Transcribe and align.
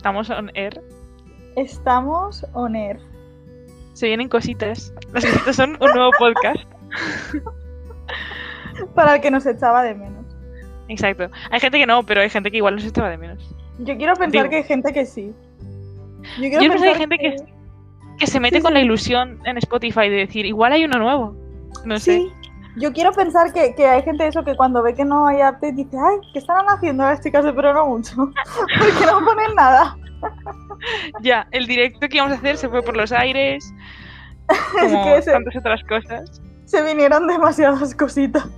Estamos 0.00 0.30
on 0.30 0.50
air. 0.54 0.80
Estamos 1.56 2.46
on 2.54 2.74
air. 2.74 2.98
Se 3.92 4.06
vienen 4.06 4.30
cositas. 4.30 4.94
Las 5.12 5.26
cositas 5.26 5.56
son 5.56 5.76
un 5.78 5.90
nuevo 5.94 6.10
podcast. 6.18 6.56
Para 8.94 9.16
el 9.16 9.20
que 9.20 9.30
nos 9.30 9.44
echaba 9.44 9.82
de 9.82 9.94
menos. 9.94 10.24
Exacto. 10.88 11.28
Hay 11.50 11.60
gente 11.60 11.78
que 11.78 11.84
no, 11.84 12.02
pero 12.02 12.22
hay 12.22 12.30
gente 12.30 12.50
que 12.50 12.56
igual 12.56 12.76
nos 12.76 12.84
echaba 12.86 13.10
de 13.10 13.18
menos. 13.18 13.54
Yo 13.80 13.94
quiero 13.98 14.14
pensar 14.14 14.44
Digo. 14.44 14.48
que 14.48 14.56
hay 14.56 14.64
gente 14.64 14.90
que 14.94 15.04
sí. 15.04 15.34
Yo 16.38 16.48
Yo 16.48 16.58
pienso 16.60 16.78
que 16.82 16.88
hay 16.88 16.94
gente 16.94 17.18
que, 17.18 17.36
que 18.18 18.26
se 18.26 18.40
mete 18.40 18.56
Sí, 18.56 18.62
con 18.62 18.70
sí. 18.70 18.74
la 18.74 18.80
ilusión 18.80 19.38
en 19.44 19.58
Spotify 19.58 20.08
de 20.08 20.16
decir, 20.16 20.46
igual 20.46 20.72
hay 20.72 20.86
uno 20.86 20.98
nuevo. 20.98 21.36
No 21.84 21.98
sé. 21.98 22.26
Yo 22.76 22.92
quiero 22.92 23.12
pensar 23.12 23.52
que, 23.52 23.74
que 23.74 23.86
hay 23.86 24.02
gente 24.02 24.26
eso 24.26 24.44
que 24.44 24.56
cuando 24.56 24.82
ve 24.82 24.94
que 24.94 25.04
no 25.04 25.26
hay 25.26 25.38
update 25.38 25.72
dice, 25.72 25.96
ay, 25.98 26.18
¿qué 26.32 26.38
estarán 26.38 26.66
haciendo 26.66 27.04
las 27.04 27.20
chicas 27.20 27.44
de 27.44 27.52
pero 27.52 27.72
no 27.74 27.86
mucho? 27.86 28.14
Porque 28.78 29.06
no 29.06 29.24
ponen 29.24 29.54
nada. 29.54 29.96
Ya, 31.20 31.46
el 31.50 31.66
directo 31.66 32.08
que 32.08 32.16
íbamos 32.16 32.32
a 32.34 32.38
hacer 32.38 32.56
se 32.56 32.68
fue 32.68 32.82
por 32.82 32.96
los 32.96 33.12
aires. 33.12 33.72
Es 34.82 34.92
Como 34.92 35.04
que 35.04 35.22
se, 35.22 35.30
tantas 35.30 35.56
otras 35.56 35.82
cosas. 35.84 36.42
se 36.64 36.82
vinieron 36.82 37.26
demasiadas 37.26 37.94
cositas. 37.94 38.48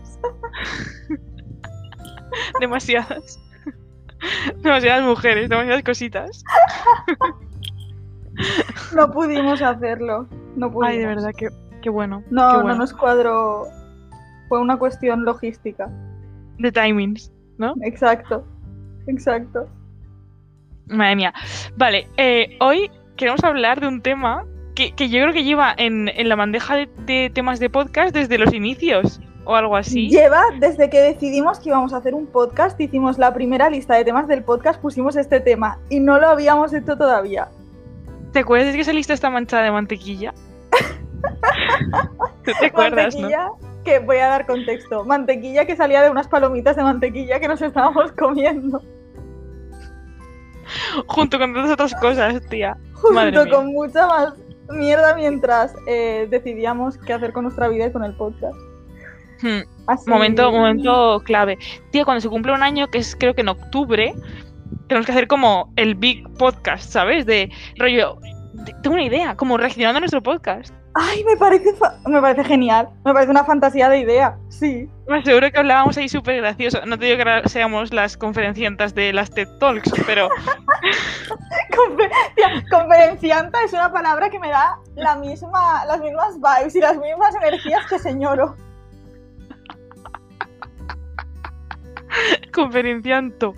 Demasiadas. 2.61 3.41
Demasiadas 4.63 5.05
mujeres, 5.05 5.49
demasiadas 5.49 5.83
cositas. 5.83 6.45
No 8.95 9.11
pudimos 9.11 9.61
hacerlo. 9.61 10.29
No 10.57 10.71
pudimos. 10.71 10.89
Ay, 10.89 10.99
de 10.99 11.07
verdad, 11.07 11.31
qué, 11.37 11.49
qué 11.83 11.91
bueno. 11.91 12.23
No, 12.31 12.63
no 12.63 12.75
nos 12.75 12.93
cuadró. 12.93 13.67
Fue 14.53 14.61
una 14.61 14.77
cuestión 14.77 15.25
logística. 15.25 15.89
De 16.59 16.71
timings, 16.71 17.33
¿no? 17.57 17.73
Exacto. 17.81 18.47
Exacto. 19.07 19.67
Madre 20.89 21.17
mía. 21.17 21.33
Vale, 21.79 22.07
eh, 22.19 22.59
hoy 22.61 22.91
queremos 23.17 23.43
hablar 23.45 23.81
de 23.81 23.89
un 23.89 24.03
tema 24.03 24.45
que, 24.75 24.93
que 24.93 25.09
yo 25.09 25.23
creo 25.23 25.33
que 25.33 25.45
lleva 25.45 25.75
en, 25.79 26.11
en 26.11 26.29
la 26.29 26.37
bandeja 26.37 26.77
de, 26.77 26.91
de 27.07 27.31
temas 27.33 27.61
de 27.61 27.71
podcast 27.71 28.15
desde 28.15 28.37
los 28.37 28.53
inicios 28.53 29.23
o 29.47 29.55
algo 29.57 29.75
así. 29.75 30.11
Lleva 30.11 30.43
desde 30.61 30.91
que 30.91 31.01
decidimos 31.01 31.59
que 31.59 31.71
íbamos 31.71 31.95
a 31.95 31.97
hacer 31.97 32.13
un 32.13 32.27
podcast, 32.27 32.79
hicimos 32.79 33.17
la 33.17 33.33
primera 33.33 33.71
lista 33.71 33.95
de 33.95 34.05
temas 34.05 34.29
del 34.29 34.45
podcast, 34.45 34.79
pusimos 34.83 35.17
este 35.17 35.41
tema 35.41 35.79
y 35.89 35.99
no 35.99 36.19
lo 36.19 36.29
habíamos 36.29 36.75
hecho 36.75 36.95
todavía. 36.99 37.49
¿Te 38.35 38.41
acuerdas 38.41 38.69
de 38.69 38.75
que 38.75 38.83
esa 38.83 38.93
lista 38.93 39.15
está 39.15 39.31
manchada 39.31 39.63
de 39.63 39.71
mantequilla? 39.71 40.35
¿Tú 42.45 42.53
te 42.61 42.67
acuerdas, 42.67 43.17
no? 43.17 43.31
Que 43.85 43.99
voy 43.99 44.19
a 44.19 44.29
dar 44.29 44.47
contexto. 44.47 45.05
Mantequilla 45.05 45.65
que 45.67 45.77
salía 45.77 46.03
de 46.03 46.11
unas 46.11 46.29
palomitas 46.29 46.77
de 46.77 46.83
mantequilla 46.83 47.41
que 47.41 47.49
nos 47.49 47.61
estábamos 47.63 48.13
comiendo. 48.13 48.83
Junto 51.07 51.39
con 51.39 51.53
todas 51.53 51.71
otras 51.71 51.95
cosas, 51.97 52.41
tía. 52.49 52.77
Madre 53.13 53.37
Junto 53.37 53.45
mía. 53.45 53.55
con 53.55 53.67
mucha 53.73 54.07
más 54.07 54.35
mierda 54.71 55.15
mientras 55.15 55.75
eh, 55.87 56.27
decidíamos 56.31 56.97
qué 56.99 57.13
hacer 57.13 57.33
con 57.33 57.45
nuestra 57.45 57.69
vida 57.69 57.87
y 57.87 57.93
con 57.93 58.05
el 58.05 58.15
podcast. 58.15 58.57
Hmm, 59.43 59.61
Así- 59.89 60.09
Momento, 60.09 60.51
momento 60.53 61.21
clave. 61.25 61.59
Tía, 61.91 62.05
cuando 62.05 62.21
se 62.21 62.29
cumple 62.29 62.53
un 62.53 62.63
año, 62.63 62.89
que 62.89 62.99
es 62.99 63.17
creo 63.17 63.35
que 63.35 63.41
en 63.41 63.49
octubre, 63.49 64.15
tenemos 64.87 65.05
que 65.07 65.13
hacer 65.13 65.27
como 65.27 65.73
el 65.77 65.95
big 65.97 66.23
podcast, 66.39 66.89
¿sabes? 66.91 67.27
De 67.27 67.51
rollo. 67.77 68.19
Tengo 68.83 68.95
una 68.95 69.03
idea, 69.05 69.35
como 69.37 69.57
reaccionando 69.57 69.97
a 69.97 70.01
nuestro 70.01 70.23
podcast. 70.23 70.73
Ay, 70.95 71.25
me 71.25 71.37
parece, 71.39 71.73
me 72.07 72.21
parece 72.21 72.45
genial. 72.45 72.91
Me 73.05 73.15
parece 73.15 73.31
una 73.31 73.45
fantasía 73.45 73.89
de 73.89 74.01
idea. 74.01 74.37
Sí. 74.51 74.91
Me 75.09 75.19
aseguro 75.21 75.51
que 75.51 75.59
hablábamos 75.59 75.97
ahí 75.97 76.07
súper 76.09 76.37
gracioso. 76.37 76.85
No 76.85 76.99
te 76.99 77.07
digo 77.07 77.25
que 77.25 77.49
seamos 77.49 77.95
las 77.95 78.19
conferenciantas 78.19 78.95
de 78.95 79.13
las 79.15 79.31
TED 79.31 79.49
Talks, 79.59 79.91
pero 80.07 80.29
Confe- 81.71 82.11
tía, 82.37 82.63
conferencianta 82.71 83.59
es 83.65 83.73
una 83.73 83.91
palabra 83.91 84.29
que 84.29 84.39
me 84.39 84.51
da 84.51 84.77
la 84.95 85.17
misma, 85.17 85.85
las 85.87 85.99
mismas 86.01 86.35
vibes 86.37 86.77
y 86.77 86.81
las 86.81 86.99
mismas 86.99 87.35
energías 87.37 87.87
que 87.87 87.99
señoro. 87.99 88.55
conferencianto. 92.55 93.55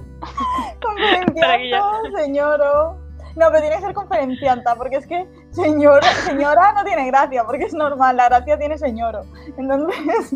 Conferencianta, 0.81 1.83
señoro. 2.23 2.97
No, 3.37 3.49
pero 3.49 3.61
tiene 3.62 3.77
que 3.77 3.83
ser 3.83 3.94
conferencianta, 3.94 4.77
porque 4.77 4.97
es 4.97 5.06
que 5.09 5.27
señora, 5.55 6.07
señora 6.27 6.73
no 6.73 6.85
tiene 6.85 7.07
gracia, 7.07 7.45
porque 7.45 7.65
es 7.65 7.75
normal, 7.75 8.17
la 8.17 8.29
gracia 8.29 8.59
tiene 8.59 8.77
señoro. 8.79 9.23
Entonces, 9.57 10.35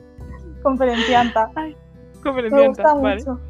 conferencianta. 0.62 1.50
Me 1.54 1.74
Conferencianta, 2.22 2.82
gusta 2.82 2.94
vale. 2.94 3.16
mucho. 3.24 3.40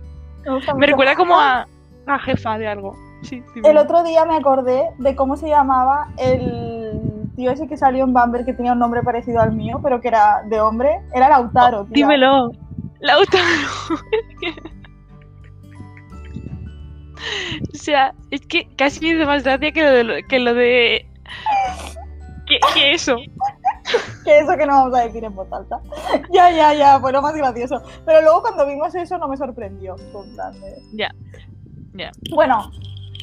Me, 0.44 0.54
gusta 0.54 0.72
Me 0.74 0.78
mucho. 0.80 0.86
recuerda 0.90 1.14
como 1.16 1.40
a, 1.40 1.66
a 2.06 2.18
jefa 2.20 2.58
de 2.58 2.68
algo. 2.68 2.94
Sí, 3.22 3.42
sí, 3.54 3.60
El 3.64 3.78
otro 3.78 4.02
día 4.04 4.24
me 4.26 4.36
acordé 4.36 4.90
de 4.98 5.16
cómo 5.16 5.36
se 5.36 5.48
llamaba 5.48 6.08
el 6.18 7.00
tío 7.34 7.50
ese 7.50 7.66
que 7.66 7.76
salió 7.76 8.04
en 8.04 8.12
Bamber 8.12 8.44
que 8.44 8.52
tenía 8.52 8.72
un 8.72 8.78
nombre 8.78 9.02
parecido 9.02 9.40
al 9.40 9.52
mío, 9.52 9.80
pero 9.82 10.00
que 10.00 10.08
era 10.08 10.42
de 10.48 10.60
hombre. 10.60 11.00
Era 11.14 11.28
Lautaro. 11.30 11.84
tía. 11.86 11.92
Dímelo. 11.94 12.52
Lautaro. 13.00 13.44
o 17.74 17.76
sea, 17.76 18.14
es 18.30 18.40
que 18.46 18.68
casi 18.76 19.00
me 19.00 19.08
hizo 19.16 19.26
más 19.26 19.42
gracia 19.44 19.72
que 19.72 19.82
lo 19.82 19.90
de. 19.90 20.04
lo- 20.04 20.14
Que, 20.28 20.38
lo 20.38 20.54
de... 20.54 21.06
que 22.74 22.92
eso. 22.92 23.16
Que 24.24 24.40
eso 24.40 24.56
que 24.56 24.66
no 24.66 24.72
vamos 24.72 24.98
a 24.98 25.04
decir 25.04 25.22
en 25.22 25.32
voz 25.36 25.46
alta. 25.52 25.78
ya, 26.32 26.50
ya, 26.50 26.74
ya, 26.74 26.98
fue 26.98 27.12
lo 27.12 27.22
más 27.22 27.34
gracioso. 27.36 27.80
Pero 28.04 28.20
luego 28.22 28.42
cuando 28.42 28.66
vimos 28.66 28.92
eso 28.96 29.16
no 29.18 29.28
me 29.28 29.36
sorprendió. 29.36 29.94
Ya, 30.92 31.08
ya. 31.94 32.10
Bueno, 32.34 32.68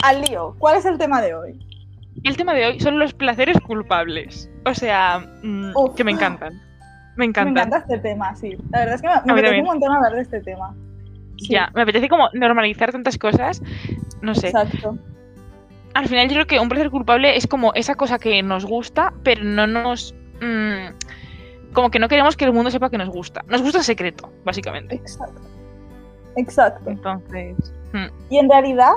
al 0.04 0.22
lío. 0.22 0.56
¿Cuál 0.60 0.78
es 0.78 0.86
el 0.86 0.98
tema 0.98 1.22
de 1.22 1.36
hoy? 1.36 1.60
El 2.24 2.38
tema 2.38 2.54
de 2.54 2.66
hoy 2.68 2.80
son 2.80 2.98
los 2.98 3.14
placeres 3.14 3.60
culpables. 3.60 4.50
O 4.66 4.74
sea, 4.74 5.20
mm, 5.44 5.74
que 5.98 6.06
me 6.06 6.12
encantan. 6.14 6.54
Me 6.54 6.62
Me 7.18 7.26
encantan. 7.26 7.68
encanta 7.68 7.78
este 7.80 8.00
tema, 8.00 8.34
sí. 8.38 8.56
La 8.72 8.80
verdad 8.80 8.96
es 8.96 9.02
que 9.02 9.08
me, 9.10 9.14
me 9.26 9.32
apetece 9.34 9.60
un 9.60 9.66
montón 9.66 9.92
hablar 9.92 10.14
de 10.14 10.22
este 10.22 10.40
tema. 10.42 10.74
Sí, 11.44 11.54
Ya, 11.54 11.70
me 11.74 11.82
apetece 11.84 12.10
como 12.10 12.30
normalizar 12.34 12.92
tantas 12.92 13.18
cosas. 13.18 13.62
No 14.22 14.34
sé. 14.36 14.48
Exacto. 14.48 14.98
Al 15.94 16.08
final 16.08 16.28
yo 16.28 16.34
creo 16.36 16.48
que 16.48 16.60
un 16.60 16.70
placer 16.70 16.90
culpable 16.90 17.36
es 17.38 17.46
como 17.46 17.74
esa 17.74 17.96
cosa 17.96 18.18
que 18.18 18.42
nos 18.42 18.66
gusta, 18.66 19.14
pero 19.24 19.44
no 19.44 19.68
nos... 19.68 20.16
mm, 20.42 21.74
como 21.74 21.90
que 21.92 22.00
no 22.00 22.08
queremos 22.08 22.36
que 22.36 22.46
el 22.46 22.54
mundo 22.54 22.72
sepa 22.72 22.90
que 22.90 22.98
nos 22.98 23.10
gusta. 23.10 23.44
Nos 23.48 23.62
gusta 23.62 23.80
en 23.80 23.84
secreto, 23.84 24.32
básicamente. 24.44 24.96
Exacto. 24.96 25.42
Exacto. 26.36 26.90
Entonces... 26.90 27.56
mm, 27.94 28.08
Y 28.30 28.38
en 28.38 28.50
realidad, 28.50 28.94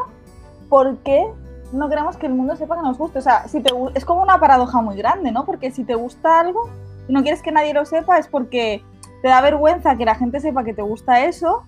¿por 0.68 0.96
qué 0.98 1.26
no 1.72 1.88
queremos 1.88 2.16
que 2.16 2.26
el 2.26 2.34
mundo 2.34 2.56
sepa 2.56 2.76
que 2.76 2.82
nos 2.82 2.96
gusta? 2.96 3.18
O 3.18 3.22
sea, 3.22 3.46
si 3.48 3.60
te, 3.60 3.70
es 3.94 4.04
como 4.04 4.22
una 4.22 4.38
paradoja 4.38 4.80
muy 4.80 4.96
grande, 4.96 5.32
¿no? 5.32 5.44
Porque 5.44 5.70
si 5.70 5.84
te 5.84 5.94
gusta 5.94 6.40
algo 6.40 6.70
y 7.08 7.12
no 7.12 7.22
quieres 7.22 7.42
que 7.42 7.52
nadie 7.52 7.74
lo 7.74 7.84
sepa, 7.84 8.18
es 8.18 8.26
porque 8.28 8.82
te 9.22 9.28
da 9.28 9.40
vergüenza 9.42 9.96
que 9.96 10.04
la 10.04 10.14
gente 10.14 10.40
sepa 10.40 10.64
que 10.64 10.72
te 10.72 10.82
gusta 10.82 11.24
eso, 11.24 11.64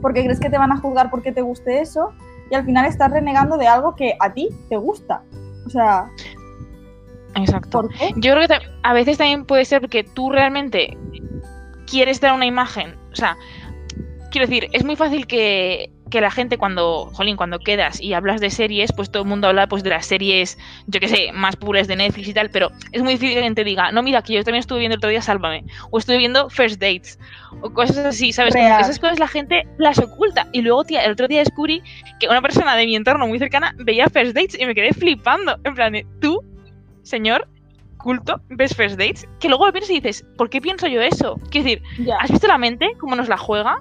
porque 0.00 0.24
crees 0.24 0.40
que 0.40 0.50
te 0.50 0.58
van 0.58 0.72
a 0.72 0.76
juzgar 0.76 1.10
porque 1.10 1.32
te 1.32 1.42
guste 1.42 1.80
eso, 1.80 2.12
y 2.50 2.54
al 2.54 2.64
final 2.64 2.86
estás 2.86 3.10
renegando 3.10 3.56
de 3.56 3.66
algo 3.66 3.94
que 3.94 4.16
a 4.20 4.32
ti 4.32 4.48
te 4.68 4.76
gusta. 4.76 5.22
O 5.66 5.70
sea, 5.70 6.08
Exacto. 7.34 7.82
¿por 7.82 7.92
qué? 7.92 8.12
Yo 8.16 8.32
creo 8.32 8.48
que 8.48 8.58
a 8.82 8.92
veces 8.92 9.18
también 9.18 9.44
puede 9.44 9.64
ser 9.64 9.80
porque 9.80 10.04
tú 10.04 10.30
realmente 10.30 10.96
quieres 11.86 12.20
dar 12.20 12.32
una 12.32 12.46
imagen. 12.46 12.94
O 13.12 13.16
sea, 13.16 13.36
quiero 14.30 14.46
decir, 14.46 14.68
es 14.72 14.84
muy 14.84 14.96
fácil 14.96 15.26
que, 15.26 15.90
que 16.10 16.20
la 16.20 16.30
gente 16.30 16.56
cuando, 16.56 17.06
jolín, 17.12 17.36
cuando 17.36 17.58
quedas 17.58 18.00
y 18.00 18.14
hablas 18.14 18.40
de 18.40 18.50
series, 18.50 18.92
pues 18.92 19.10
todo 19.10 19.24
el 19.24 19.28
mundo 19.28 19.48
habla 19.48 19.66
pues 19.66 19.82
de 19.82 19.90
las 19.90 20.06
series, 20.06 20.56
yo 20.86 21.00
que 21.00 21.08
sé, 21.08 21.32
más 21.32 21.56
puras 21.56 21.88
de 21.88 21.96
Netflix 21.96 22.28
y 22.28 22.34
tal, 22.34 22.50
pero 22.50 22.70
es 22.92 23.02
muy 23.02 23.14
difícil 23.14 23.34
que 23.34 23.38
alguien 23.38 23.54
te 23.54 23.64
diga, 23.64 23.90
no, 23.90 24.02
mira, 24.02 24.22
que 24.22 24.34
yo 24.34 24.44
también 24.44 24.60
estuve 24.60 24.80
viendo 24.80 24.94
el 24.94 24.98
otro 24.98 25.10
día 25.10 25.20
Sálvame, 25.20 25.64
o 25.90 25.98
estuve 25.98 26.18
viendo 26.18 26.48
First 26.48 26.80
Dates, 26.80 27.18
o 27.60 27.70
cosas 27.70 27.98
así, 27.98 28.32
¿sabes? 28.32 28.54
Real. 28.54 28.80
esas 28.80 28.98
cosas 28.98 29.18
la 29.18 29.28
gente 29.28 29.66
las 29.78 29.98
oculta. 29.98 30.46
Y 30.52 30.62
luego, 30.62 30.84
tía, 30.84 31.04
el 31.04 31.12
otro 31.12 31.26
día 31.26 31.40
descubrí 31.40 31.82
que 32.20 32.28
una 32.28 32.40
persona 32.40 32.76
de 32.76 32.86
mi 32.86 32.94
entorno 32.94 33.26
muy 33.26 33.38
cercana 33.38 33.74
veía 33.78 34.08
First 34.08 34.34
Dates 34.34 34.58
y 34.58 34.66
me 34.66 34.74
quedé 34.74 34.92
flipando. 34.92 35.56
En 35.64 35.74
plan, 35.74 35.92
de, 35.92 36.06
tú, 36.20 36.40
señor 37.02 37.48
culto, 37.96 38.40
ves 38.50 38.76
First 38.76 38.98
Dates, 38.98 39.26
que 39.40 39.48
luego 39.48 39.66
lo 39.66 39.72
piensas 39.72 39.90
y 39.90 39.94
dices, 39.94 40.24
¿por 40.36 40.48
qué 40.48 40.60
pienso 40.60 40.86
yo 40.86 41.00
eso? 41.00 41.40
Quiero 41.50 41.64
decir. 41.64 41.82
¿has 42.20 42.30
visto 42.30 42.46
la 42.46 42.58
mente? 42.58 42.92
¿Cómo 43.00 43.16
nos 43.16 43.28
la 43.28 43.36
juega? 43.36 43.78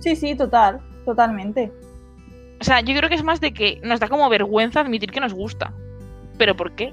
Sí, 0.00 0.16
sí, 0.16 0.34
total, 0.34 0.80
totalmente. 1.06 1.72
O 2.60 2.64
sea, 2.64 2.80
yo 2.80 2.94
creo 2.94 3.08
que 3.08 3.14
es 3.14 3.24
más 3.24 3.40
de 3.40 3.54
que 3.54 3.80
nos 3.82 4.00
da 4.00 4.08
como 4.08 4.28
vergüenza 4.28 4.80
admitir 4.80 5.10
que 5.10 5.20
nos 5.20 5.32
gusta. 5.32 5.72
¿Pero 6.36 6.54
por 6.54 6.72
qué? 6.72 6.92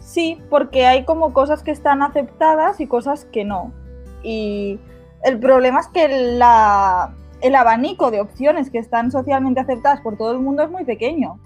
Sí, 0.00 0.40
porque 0.48 0.86
hay 0.86 1.04
como 1.04 1.34
cosas 1.34 1.62
que 1.62 1.70
están 1.70 2.02
aceptadas 2.02 2.80
y 2.80 2.86
cosas 2.86 3.26
que 3.26 3.44
no. 3.44 3.72
Y 4.22 4.78
el 5.24 5.38
problema 5.38 5.80
es 5.80 5.88
que 5.88 6.08
la, 6.36 7.14
el 7.42 7.54
abanico 7.54 8.10
de 8.10 8.20
opciones 8.20 8.70
que 8.70 8.78
están 8.78 9.10
socialmente 9.10 9.60
aceptadas 9.60 10.00
por 10.00 10.16
todo 10.16 10.32
el 10.32 10.38
mundo 10.38 10.62
es 10.62 10.70
muy 10.70 10.84
pequeño. 10.84 11.38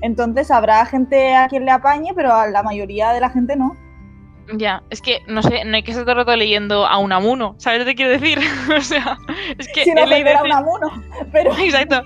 Entonces 0.00 0.50
habrá 0.50 0.86
gente 0.86 1.34
a 1.34 1.48
quien 1.48 1.64
le 1.64 1.70
apañe, 1.70 2.12
pero 2.14 2.32
a 2.32 2.46
la 2.46 2.62
mayoría 2.62 3.12
de 3.12 3.20
la 3.20 3.30
gente 3.30 3.56
no. 3.56 3.76
Ya, 4.54 4.82
es 4.88 5.02
que, 5.02 5.20
no 5.26 5.42
sé, 5.42 5.64
no 5.66 5.76
hay 5.76 5.82
que 5.82 5.90
estar 5.90 6.04
todo 6.04 6.12
el 6.12 6.18
rato 6.26 6.34
leyendo 6.34 6.86
a 6.86 6.96
Unamuno, 6.98 7.54
¿sabes 7.58 7.80
lo 7.80 7.84
que 7.84 7.94
quiero 7.94 8.12
decir? 8.12 8.38
o 8.76 8.80
sea, 8.80 9.18
es 9.58 9.68
que 9.68 9.84
Si 9.84 9.92
no 9.92 10.02
he 10.02 10.06
leído 10.06 10.28
a 10.30 10.32
ese- 10.32 10.42
un 10.44 10.52
amuno. 10.52 10.90
Pero 11.32 11.52
Exacto. 11.58 12.02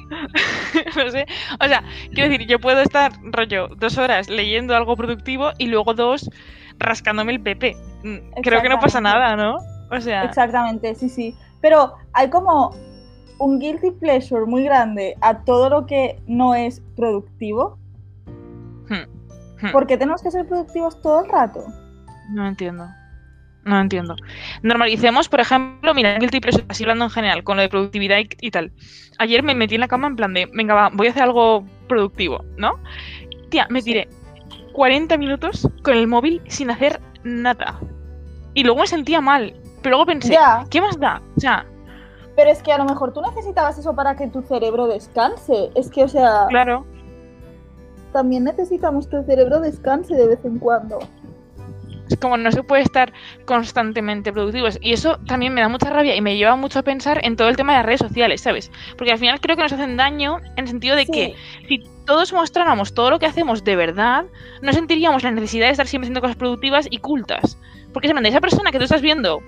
no 0.97 1.11
sé. 1.11 1.27
O 1.61 1.69
sea, 1.69 1.85
quiero 2.13 2.31
decir, 2.31 2.47
yo 2.49 2.59
puedo 2.59 2.81
estar, 2.81 3.13
rollo, 3.23 3.69
dos 3.77 3.97
horas 3.97 4.29
leyendo 4.29 4.75
algo 4.75 4.97
productivo 4.97 5.51
y 5.59 5.67
luego 5.67 5.95
dos 5.95 6.29
rascándome 6.79 7.33
el 7.33 7.41
pepe. 7.41 7.77
Mm, 8.03 8.41
creo 8.43 8.61
que 8.61 8.69
no 8.69 8.81
pasa 8.81 9.01
nada, 9.01 9.37
¿no? 9.37 9.59
O 9.91 10.01
sea. 10.01 10.25
Exactamente, 10.25 10.95
sí, 10.97 11.09
sí. 11.09 11.37
Pero 11.61 11.95
hay 12.13 12.29
como 12.29 12.75
un 13.39 13.61
guilty 13.61 13.93
pleasure 13.93 14.47
muy 14.47 14.65
grande 14.65 15.17
a 15.21 15.45
todo 15.45 15.69
lo 15.71 15.87
que 15.87 16.21
no 16.27 16.55
es 16.57 16.81
productivo. 16.97 17.79
hmm, 18.89 19.65
hmm. 19.67 19.71
¿Por 19.71 19.87
qué 19.87 19.97
tenemos 19.97 20.23
que 20.23 20.31
ser 20.33 20.47
productivos 20.47 21.01
todo 21.03 21.25
el 21.25 21.31
rato? 21.31 21.65
No 22.33 22.47
entiendo. 22.47 22.89
No 23.65 23.81
entiendo. 23.81 24.17
Normalicemos, 24.63 25.29
por 25.29 25.41
ejemplo, 25.41 25.95
mira, 25.95 26.17
el 26.17 26.31
triple, 26.31 26.51
así 26.69 26.83
hablando 26.83 27.05
en 27.05 27.11
general, 27.11 27.45
con 27.45 27.57
lo 27.57 27.63
de 27.63 27.69
productividad 27.69 28.19
y, 28.19 28.29
y 28.41 28.51
tal. 28.51 28.73
Ayer 29.19 29.43
me 29.45 29.55
metí 29.55 29.77
en 29.77 29.83
la 29.83 29.89
cama 29.89 30.09
en 30.09 30.17
plan 30.17 30.35
de, 30.35 30.49
venga, 30.53 30.75
va, 30.75 30.91
voy 30.93 31.07
a 31.07 31.11
hacer 31.11 31.23
algo 31.23 31.65
productivo, 31.89 32.45
¿no? 32.57 32.73
Tía, 33.51 33.67
me 33.71 33.81
tiré 33.83 34.09
40 34.73 35.17
minutos 35.17 35.69
con 35.85 35.95
el 35.95 36.09
móvil 36.09 36.43
sin 36.49 36.71
hacer 36.71 37.01
nada. 37.23 37.79
Y 38.55 38.65
luego 38.65 38.81
me 38.81 38.87
sentía 38.89 39.21
mal. 39.21 39.55
Pero 39.83 39.91
luego 39.97 40.07
pensé, 40.07 40.33
Ya. 40.33 40.65
¿qué 40.71 40.81
más 40.81 40.99
da? 40.99 41.23
O 41.37 41.41
sea, 41.41 41.65
Pero 42.35 42.51
es 42.51 42.63
que 42.63 42.73
a 42.73 42.79
lo 42.79 42.85
mejor 42.85 43.13
tú 43.13 43.21
necesitabas 43.21 43.79
eso 43.79 43.95
para 43.95 44.17
que 44.17 44.27
tu 44.29 44.43
cerebro 44.43 44.89
descanse. 44.89 45.71
Es 45.77 45.89
que, 45.91 46.03
o 46.03 46.09
sea, 46.09 46.47
claro. 46.49 46.85
también 48.13 48.43
necesitamos 48.45 49.07
que 49.07 49.17
el 49.17 49.25
cerebro 49.27 49.61
descanse 49.61 50.15
de 50.15 50.27
vez 50.27 50.45
en 50.45 50.59
cuando. 50.59 50.99
Es 52.09 52.17
como 52.19 52.37
no 52.37 52.51
se 52.53 52.63
puede 52.63 52.83
estar 52.83 53.13
constantemente 53.45 54.33
productivos. 54.33 54.79
Y 54.81 54.93
eso 54.93 55.19
también 55.27 55.55
me 55.55 55.61
da 55.61 55.69
mucha 55.69 55.91
rabia 55.91 56.15
y 56.17 56.21
me 56.21 56.37
lleva 56.37 56.57
mucho 56.57 56.81
a 56.81 56.83
pensar 56.83 57.21
en 57.25 57.37
todo 57.37 57.49
el 57.49 57.57
tema 57.57 57.73
de 57.73 57.79
las 57.79 57.87
redes 57.87 58.01
sociales, 58.01 58.41
¿sabes? 58.41 58.71
Porque 58.97 59.13
al 59.13 59.19
final 59.19 59.41
creo 59.41 59.57
que 59.57 59.63
nos 59.63 59.73
hacen 59.73 59.97
daño 59.97 60.39
en 60.57 60.65
el 60.65 60.69
sentido 60.69 60.97
de 60.97 61.07
Sí. 61.07 61.13
que 61.13 61.35
si 61.69 61.83
todos 62.07 62.33
mostráramos 62.33 62.95
todo 62.95 63.11
lo 63.11 63.19
que 63.19 63.27
hacemos 63.27 63.65
de 63.65 63.77
verdad, 63.77 64.25
no 64.61 64.73
sentiríamos 64.73 65.23
la 65.23 65.31
necesidad 65.31 65.67
de 65.67 65.73
estar 65.73 65.87
siempre 65.87 66.07
haciendo 66.07 66.21
cosas 66.21 66.37
productivas 66.37 66.87
y 66.91 66.99
cultas. 66.99 67.59
Porque 67.93 68.09
se 68.09 68.29
esa 68.29 68.41
persona 68.41 68.71
que 68.71 68.79
tú 68.79 68.85
estás 68.85 69.03
viendo 69.03 69.43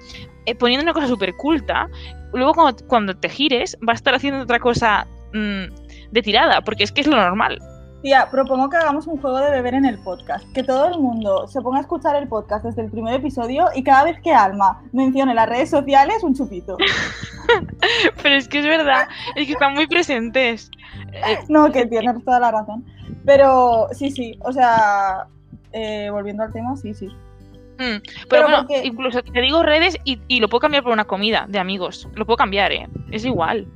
eh, 0.46 0.54
poniendo 0.54 0.84
una 0.84 0.92
cosa 0.92 1.08
súper 1.08 1.34
culta, 1.34 1.88
luego 2.32 2.52
cuando, 2.52 2.86
cuando 2.86 3.16
te 3.16 3.28
gires 3.28 3.76
va 3.86 3.92
a 3.92 3.96
estar 3.96 4.14
haciendo 4.14 4.42
otra 4.42 4.58
cosa 4.58 5.06
mm, 5.32 5.64
de 6.10 6.22
tirada, 6.22 6.60
porque 6.60 6.84
es 6.84 6.92
que 6.92 7.00
es 7.00 7.06
lo 7.06 7.16
normal. 7.16 7.58
Tía, 8.04 8.28
propongo 8.30 8.68
que 8.68 8.76
hagamos 8.76 9.06
un 9.06 9.18
juego 9.18 9.38
de 9.38 9.50
beber 9.50 9.72
en 9.72 9.86
el 9.86 9.96
podcast. 9.96 10.44
Que 10.52 10.62
todo 10.62 10.88
el 10.88 10.98
mundo 11.00 11.48
se 11.48 11.62
ponga 11.62 11.78
a 11.78 11.80
escuchar 11.80 12.14
el 12.16 12.28
podcast 12.28 12.62
desde 12.66 12.82
el 12.82 12.90
primer 12.90 13.14
episodio 13.14 13.68
y 13.74 13.82
cada 13.82 14.04
vez 14.04 14.20
que 14.20 14.30
Alma 14.30 14.82
mencione 14.92 15.32
las 15.32 15.48
redes 15.48 15.70
sociales, 15.70 16.22
un 16.22 16.34
chupito. 16.34 16.76
Pero 18.22 18.34
es 18.34 18.46
que 18.46 18.58
es 18.58 18.66
verdad, 18.66 19.08
es 19.36 19.46
que 19.46 19.54
están 19.54 19.72
muy 19.72 19.86
presentes. 19.86 20.70
Eh, 21.14 21.38
No, 21.48 21.72
que 21.72 21.86
tienes 21.86 22.22
toda 22.22 22.40
la 22.40 22.50
razón. 22.50 22.84
Pero 23.24 23.88
sí, 23.92 24.10
sí, 24.10 24.38
o 24.44 24.52
sea, 24.52 25.24
eh, 25.72 26.10
volviendo 26.10 26.42
al 26.42 26.52
tema, 26.52 26.76
sí, 26.76 26.92
sí. 26.92 27.06
Mm, 27.06 27.78
Pero, 27.78 28.02
Pero 28.28 28.42
bueno, 28.42 28.58
porque- 28.66 28.82
incluso 28.84 29.22
te 29.22 29.40
digo 29.40 29.62
redes 29.62 29.96
y, 30.04 30.20
y 30.28 30.40
lo 30.40 30.48
puedo 30.50 30.60
cambiar 30.60 30.82
por 30.82 30.92
una 30.92 31.06
comida 31.06 31.46
de 31.48 31.58
amigos. 31.58 32.06
Lo 32.16 32.26
puedo 32.26 32.36
cambiar, 32.36 32.70
¿eh? 32.70 32.86
Es 33.10 33.24
igual. 33.24 33.66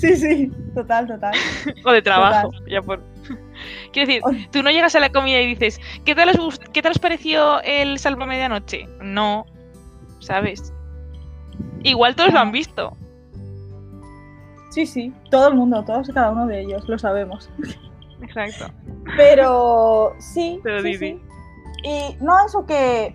Sí, 0.00 0.16
sí, 0.16 0.50
total, 0.74 1.06
total. 1.06 1.34
O 1.84 1.92
de 1.92 2.00
trabajo. 2.00 2.50
Ya 2.66 2.80
por... 2.80 3.02
Quiero 3.92 4.08
decir, 4.08 4.48
tú 4.50 4.62
no 4.62 4.70
llegas 4.70 4.94
a 4.94 5.00
la 5.00 5.10
comida 5.10 5.40
y 5.40 5.46
dices, 5.46 5.78
¿qué 6.04 6.14
tal 6.14 6.30
os, 6.40 6.58
¿qué 6.58 6.80
tal 6.80 6.92
os 6.92 6.98
pareció 6.98 7.60
el 7.62 7.98
Salva 7.98 8.24
Medianoche? 8.24 8.88
No, 9.02 9.44
¿sabes? 10.20 10.72
Igual 11.82 12.16
todos 12.16 12.32
lo 12.32 12.40
han 12.40 12.50
visto. 12.50 12.96
Sí, 14.70 14.86
sí, 14.86 15.12
todo 15.30 15.48
el 15.48 15.54
mundo, 15.54 15.84
todos 15.84 16.08
y 16.08 16.12
cada 16.12 16.30
uno 16.30 16.46
de 16.46 16.62
ellos, 16.62 16.88
lo 16.88 16.98
sabemos. 16.98 17.50
Exacto. 18.22 18.72
Pero 19.16 20.14
sí, 20.18 20.60
Pero 20.62 20.82
sí. 20.82 21.20
Y 21.82 22.16
no 22.20 22.34
eso 22.46 22.64
que, 22.64 23.14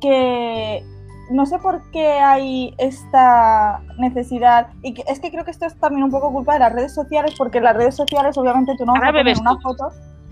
que 0.00 0.84
no 1.32 1.46
sé 1.46 1.58
por 1.58 1.82
qué 1.90 2.12
hay 2.20 2.74
esta 2.78 3.80
necesidad. 3.98 4.68
Y 4.82 4.94
que, 4.94 5.04
es 5.08 5.20
que 5.20 5.30
creo 5.30 5.44
que 5.44 5.50
esto 5.50 5.66
es 5.66 5.74
también 5.78 6.04
un 6.04 6.10
poco 6.10 6.32
culpa 6.32 6.54
de 6.54 6.60
las 6.60 6.72
redes 6.72 6.94
sociales, 6.94 7.34
porque 7.36 7.58
en 7.58 7.64
las 7.64 7.76
redes 7.76 7.94
sociales 7.94 8.36
obviamente 8.38 8.74
tú 8.76 8.84
no 8.84 8.92
vas 8.92 9.02
a 9.02 9.12
poner 9.12 9.38
una 9.38 9.52
tú. 9.52 9.60
foto. 9.60 9.88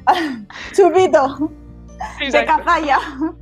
Chupito, 0.75 1.51
de 2.19 2.27
Exacto. 2.27 2.53
cazalla. 2.57 2.99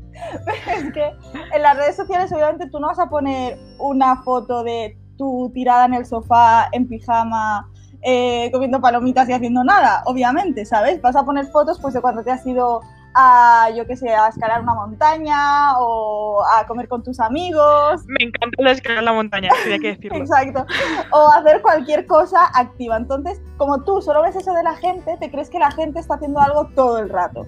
Es 0.67 0.93
que 0.93 1.13
en 1.55 1.63
las 1.63 1.77
redes 1.77 1.95
sociales 1.95 2.33
obviamente 2.33 2.69
tú 2.71 2.81
no 2.81 2.89
vas 2.89 2.99
a 2.99 3.09
poner 3.09 3.57
una 3.79 4.17
foto 4.25 4.65
de 4.65 4.99
tu 5.17 5.49
tirada 5.55 5.85
en 5.85 5.95
el 5.95 6.05
sofá, 6.05 6.69
en 6.73 6.89
pijama, 6.89 7.71
eh, 8.03 8.51
comiendo 8.53 8.81
palomitas 8.81 9.29
y 9.29 9.33
haciendo 9.33 9.63
nada, 9.63 10.03
obviamente, 10.07 10.65
¿sabes? 10.65 11.01
Vas 11.03 11.15
a 11.15 11.25
poner 11.25 11.47
fotos 11.47 11.79
pues 11.81 11.95
de 11.95 12.01
cuando 12.01 12.25
te 12.25 12.33
has 12.33 12.45
ido 12.45 12.81
a, 13.21 13.71
yo 13.77 13.85
qué 13.87 13.97
sé, 13.97 14.15
a 14.15 14.29
escalar 14.29 14.63
una 14.63 14.75
montaña 14.75 15.77
o 15.79 16.41
a 16.45 16.65
comer 16.69 16.87
con 16.87 17.03
tus 17.03 17.19
amigos. 17.19 18.03
Me 18.07 18.27
encanta 18.27 18.63
la 18.63 18.71
escalar 18.71 19.03
la 19.03 19.13
montaña, 19.13 19.49
tenía 19.65 19.79
que 19.81 19.89
decirlo. 19.97 20.19
Exacto. 20.19 20.65
O 21.11 21.29
hacer 21.33 21.61
cualquier 21.61 22.07
cosa 22.07 22.47
activa. 22.55 22.97
Entonces, 22.97 23.41
como 23.57 23.83
tú 23.83 24.01
solo 24.01 24.23
ves 24.23 24.37
eso 24.37 24.53
de 24.55 24.63
la 24.63 24.77
gente, 24.77 25.17
te 25.19 25.31
crees 25.33 25.51
que 25.51 25.59
la 25.59 25.73
gente 25.73 25.99
está 25.99 26.15
haciendo 26.15 26.39
algo 26.41 26.69
todo 26.77 26.99
el 26.99 27.09
rato. 27.09 27.45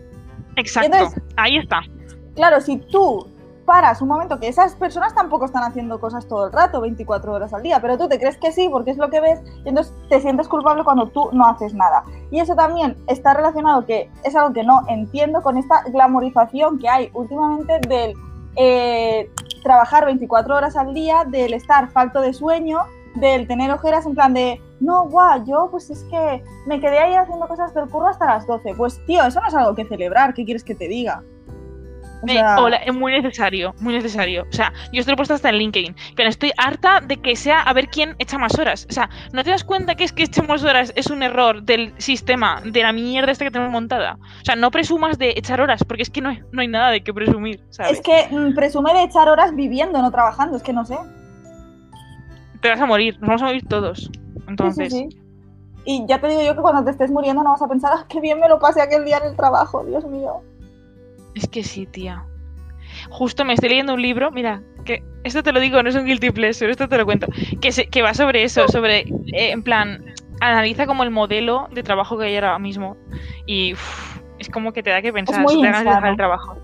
Exacto. 0.56 0.92
entonces- 0.96 1.22
Ahí 1.36 1.56
está. 1.58 1.82
Claro, 2.34 2.60
si 2.60 2.78
tú 2.78 3.26
paras 3.70 4.02
un 4.02 4.08
momento 4.08 4.40
que 4.40 4.48
esas 4.48 4.74
personas 4.74 5.14
tampoco 5.14 5.44
están 5.44 5.62
haciendo 5.62 6.00
cosas 6.00 6.26
todo 6.26 6.46
el 6.46 6.52
rato, 6.52 6.80
24 6.80 7.32
horas 7.32 7.54
al 7.54 7.62
día, 7.62 7.80
pero 7.80 7.96
tú 7.96 8.08
te 8.08 8.18
crees 8.18 8.36
que 8.36 8.50
sí 8.50 8.68
porque 8.68 8.90
es 8.90 8.96
lo 8.96 9.10
que 9.10 9.20
ves 9.20 9.40
y 9.64 9.68
entonces 9.68 9.94
te 10.08 10.20
sientes 10.20 10.48
culpable 10.48 10.82
cuando 10.82 11.06
tú 11.06 11.30
no 11.32 11.46
haces 11.46 11.72
nada. 11.72 12.02
Y 12.32 12.40
eso 12.40 12.56
también 12.56 12.96
está 13.06 13.32
relacionado, 13.32 13.86
que 13.86 14.10
es 14.24 14.34
algo 14.34 14.52
que 14.52 14.64
no 14.64 14.82
entiendo, 14.88 15.40
con 15.40 15.56
esta 15.56 15.84
glamorización 15.84 16.80
que 16.80 16.88
hay 16.88 17.10
últimamente 17.14 17.78
del 17.86 18.14
eh, 18.56 19.30
trabajar 19.62 20.04
24 20.04 20.52
horas 20.52 20.76
al 20.76 20.92
día, 20.92 21.24
del 21.24 21.54
estar 21.54 21.92
falto 21.92 22.20
de 22.20 22.32
sueño, 22.32 22.80
del 23.14 23.46
tener 23.46 23.70
ojeras 23.70 24.04
en 24.04 24.16
plan 24.16 24.34
de, 24.34 24.60
no, 24.80 25.06
guau, 25.06 25.44
yo 25.46 25.68
pues 25.70 25.90
es 25.90 26.02
que 26.10 26.42
me 26.66 26.80
quedé 26.80 26.98
ahí 26.98 27.14
haciendo 27.14 27.46
cosas 27.46 27.72
del 27.72 27.88
curro 27.88 28.08
hasta 28.08 28.26
las 28.26 28.48
12. 28.48 28.74
Pues 28.74 29.00
tío, 29.06 29.22
eso 29.24 29.40
no 29.40 29.46
es 29.46 29.54
algo 29.54 29.76
que 29.76 29.84
celebrar, 29.84 30.34
¿qué 30.34 30.44
quieres 30.44 30.64
que 30.64 30.74
te 30.74 30.88
diga? 30.88 31.22
O 32.22 32.62
hola, 32.62 32.76
es 32.76 32.94
muy 32.94 33.12
necesario, 33.12 33.74
muy 33.80 33.94
necesario. 33.94 34.46
O 34.50 34.52
sea, 34.52 34.72
yo 34.92 35.00
esto 35.00 35.10
lo 35.10 35.14
he 35.14 35.16
puesto 35.16 35.34
hasta 35.34 35.48
en 35.48 35.56
LinkedIn, 35.56 35.96
pero 36.16 36.28
estoy 36.28 36.52
harta 36.58 37.00
de 37.00 37.16
que 37.16 37.36
sea 37.36 37.60
a 37.62 37.72
ver 37.72 37.88
quién 37.88 38.14
echa 38.18 38.38
más 38.38 38.58
horas. 38.58 38.86
O 38.90 38.92
sea, 38.92 39.08
¿no 39.32 39.42
te 39.42 39.50
das 39.50 39.64
cuenta 39.64 39.94
que 39.94 40.04
es 40.04 40.12
que 40.12 40.24
echemos 40.24 40.64
horas 40.64 40.92
es 40.96 41.08
un 41.08 41.22
error 41.22 41.62
del 41.62 41.94
sistema, 41.98 42.60
de 42.64 42.82
la 42.82 42.92
mierda 42.92 43.32
esta 43.32 43.44
que 43.44 43.50
tenemos 43.50 43.72
montada? 43.72 44.18
O 44.20 44.44
sea, 44.44 44.56
no 44.56 44.70
presumas 44.70 45.18
de 45.18 45.30
echar 45.36 45.60
horas, 45.60 45.84
porque 45.84 46.02
es 46.02 46.10
que 46.10 46.20
no 46.20 46.30
hay, 46.30 46.42
no 46.52 46.60
hay 46.60 46.68
nada 46.68 46.90
de 46.90 47.02
qué 47.02 47.14
presumir, 47.14 47.62
¿sabes? 47.70 47.92
Es 47.92 48.00
que 48.02 48.28
mm, 48.30 48.54
presume 48.54 48.92
de 48.92 49.04
echar 49.04 49.28
horas 49.28 49.54
viviendo, 49.54 50.00
no 50.00 50.10
trabajando, 50.10 50.56
es 50.56 50.62
que 50.62 50.72
no 50.72 50.84
sé. 50.84 50.98
Te 52.60 52.68
vas 52.68 52.80
a 52.80 52.86
morir, 52.86 53.18
nos 53.20 53.28
vamos 53.28 53.42
a 53.42 53.46
morir 53.46 53.66
todos. 53.66 54.00
Sí, 54.00 54.42
Entonces, 54.46 54.92
sí, 54.92 55.08
sí. 55.10 55.20
Y 55.84 56.06
ya 56.06 56.20
te 56.20 56.28
digo 56.28 56.42
yo 56.42 56.54
que 56.54 56.60
cuando 56.60 56.84
te 56.84 56.90
estés 56.90 57.10
muriendo 57.10 57.42
no 57.42 57.50
vas 57.50 57.62
a 57.62 57.68
pensar, 57.68 57.92
ah, 57.94 58.04
qué 58.08 58.20
bien 58.20 58.38
me 58.38 58.48
lo 58.48 58.58
pasé 58.58 58.82
aquel 58.82 59.04
día 59.04 59.18
en 59.18 59.30
el 59.30 59.36
trabajo, 59.36 59.82
Dios 59.84 60.04
mío. 60.04 60.42
Es 61.40 61.48
que 61.48 61.62
sí, 61.64 61.86
tía. 61.86 62.24
Justo 63.10 63.44
me 63.44 63.54
estoy 63.54 63.68
leyendo 63.70 63.94
un 63.94 64.02
libro, 64.02 64.30
mira, 64.30 64.62
que 64.84 65.02
esto 65.24 65.42
te 65.42 65.52
lo 65.52 65.60
digo, 65.60 65.82
no 65.82 65.88
es 65.88 65.94
un 65.96 66.04
guilty 66.06 66.30
pleasure, 66.30 66.70
esto 66.70 66.88
te 66.88 66.98
lo 66.98 67.04
cuento, 67.04 67.26
que, 67.60 67.72
se- 67.72 67.86
que 67.86 68.02
va 68.02 68.14
sobre 68.14 68.42
eso, 68.42 68.66
sobre, 68.68 69.00
eh, 69.32 69.50
en 69.52 69.62
plan, 69.62 70.04
analiza 70.40 70.86
como 70.86 71.02
el 71.02 71.10
modelo 71.10 71.68
de 71.72 71.82
trabajo 71.82 72.18
que 72.18 72.24
hay 72.26 72.34
ahora 72.36 72.58
mismo 72.58 72.96
y 73.46 73.74
es 74.38 74.48
como 74.48 74.72
que 74.72 74.82
te 74.82 74.90
da 74.90 75.02
que 75.02 75.12
pensar, 75.12 75.42
muy 75.42 75.60
te 75.60 75.66
da 75.66 75.72
ganas 75.72 75.80
de 75.84 75.84
dejar 75.84 75.98
insano. 75.98 76.10
el 76.10 76.16
trabajo. 76.16 76.56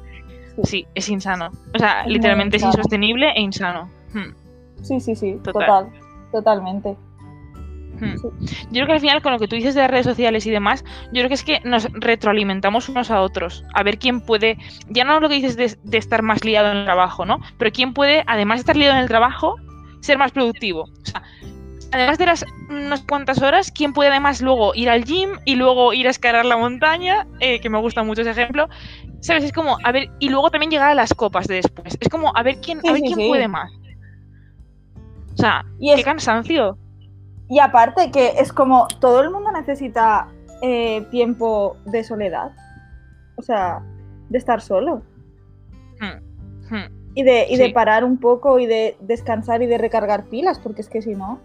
Sí, 0.64 0.86
es 0.94 1.08
insano. 1.10 1.50
O 1.74 1.78
sea, 1.78 2.02
Es 2.02 2.08
literalmente 2.08 2.56
es 2.56 2.62
insano. 2.62 2.72
insostenible 2.80 3.30
e 3.36 3.40
insano. 3.40 3.90
Hmm, 4.14 4.34
Sí, 4.82 5.00
sí, 5.00 5.14
sí, 5.14 5.38
Total. 5.44 5.52
total, 5.52 5.90
totalmente. 6.32 6.96
Hmm. 8.00 8.16
Sí. 8.46 8.56
Yo 8.70 8.72
creo 8.72 8.86
que 8.86 8.92
al 8.94 9.00
final 9.00 9.22
con 9.22 9.32
lo 9.32 9.38
que 9.38 9.48
tú 9.48 9.56
dices 9.56 9.74
de 9.74 9.80
las 9.82 9.90
redes 9.90 10.06
sociales 10.06 10.46
y 10.46 10.50
demás, 10.50 10.84
yo 11.06 11.20
creo 11.20 11.28
que 11.28 11.34
es 11.34 11.44
que 11.44 11.60
nos 11.64 11.84
retroalimentamos 11.92 12.88
unos 12.88 13.10
a 13.10 13.20
otros. 13.20 13.64
A 13.74 13.82
ver 13.82 13.98
quién 13.98 14.20
puede, 14.20 14.58
ya 14.88 15.04
no 15.04 15.18
lo 15.20 15.28
que 15.28 15.34
dices 15.36 15.56
de, 15.56 15.76
de 15.82 15.98
estar 15.98 16.22
más 16.22 16.44
liado 16.44 16.70
en 16.70 16.78
el 16.78 16.84
trabajo, 16.84 17.24
¿no? 17.24 17.40
Pero 17.58 17.70
quién 17.72 17.92
puede, 17.94 18.24
además 18.26 18.58
de 18.58 18.60
estar 18.60 18.76
liado 18.76 18.94
en 18.94 19.02
el 19.02 19.08
trabajo, 19.08 19.56
ser 20.00 20.18
más 20.18 20.32
productivo. 20.32 20.82
O 20.82 21.04
sea, 21.06 21.22
además 21.92 22.18
de 22.18 22.26
las 22.26 22.44
unas 22.68 23.00
cuantas 23.02 23.40
horas, 23.42 23.70
quién 23.72 23.92
puede 23.92 24.10
además 24.10 24.40
luego 24.42 24.74
ir 24.74 24.90
al 24.90 25.04
gym 25.04 25.30
y 25.44 25.54
luego 25.56 25.92
ir 25.92 26.06
a 26.06 26.10
escalar 26.10 26.44
la 26.44 26.56
montaña, 26.56 27.26
eh, 27.40 27.60
que 27.60 27.70
me 27.70 27.78
gusta 27.78 28.02
mucho 28.02 28.22
ese 28.22 28.30
ejemplo. 28.32 28.68
¿Sabes? 29.20 29.44
Es 29.44 29.52
como, 29.52 29.78
a 29.82 29.92
ver, 29.92 30.10
y 30.20 30.28
luego 30.28 30.50
también 30.50 30.70
llegar 30.70 30.90
a 30.90 30.94
las 30.94 31.14
copas 31.14 31.46
de 31.48 31.54
después. 31.56 31.96
Es 32.00 32.08
como, 32.08 32.32
a 32.36 32.42
ver 32.42 32.60
quién, 32.60 32.80
Sí, 32.82 32.88
a 32.88 32.92
ver 32.92 33.00
sí, 33.00 33.06
quién 33.06 33.18
sí. 33.20 33.28
puede 33.28 33.48
más. 33.48 33.72
O 35.34 35.36
sea, 35.36 35.64
Y, 35.78 35.90
es- 35.90 35.96
qué 35.96 36.04
cansancio. 36.04 36.78
Y 37.48 37.58
aparte 37.60 38.10
que 38.10 38.34
es 38.38 38.52
como, 38.52 38.86
todo 39.00 39.20
el 39.22 39.30
mundo 39.30 39.50
necesita 39.52 40.28
eh, 40.62 41.02
tiempo 41.10 41.76
de 41.84 42.02
soledad. 42.04 42.52
O 43.36 43.42
sea, 43.42 43.82
de 44.28 44.38
estar 44.38 44.60
solo. 44.60 45.02
Hmm, 46.00 46.74
hmm. 46.74 47.12
Y 47.14 47.22
de, 47.22 47.46
y 47.48 47.56
de 47.56 47.70
parar 47.70 48.04
un 48.04 48.18
poco 48.18 48.58
y 48.58 48.66
de 48.66 48.96
descansar 49.00 49.62
y 49.62 49.66
de 49.66 49.78
recargar 49.78 50.24
pilas, 50.24 50.58
porque 50.58 50.80
es 50.82 50.88
que 50.88 51.00
si 51.02 51.14
no... 51.14 51.38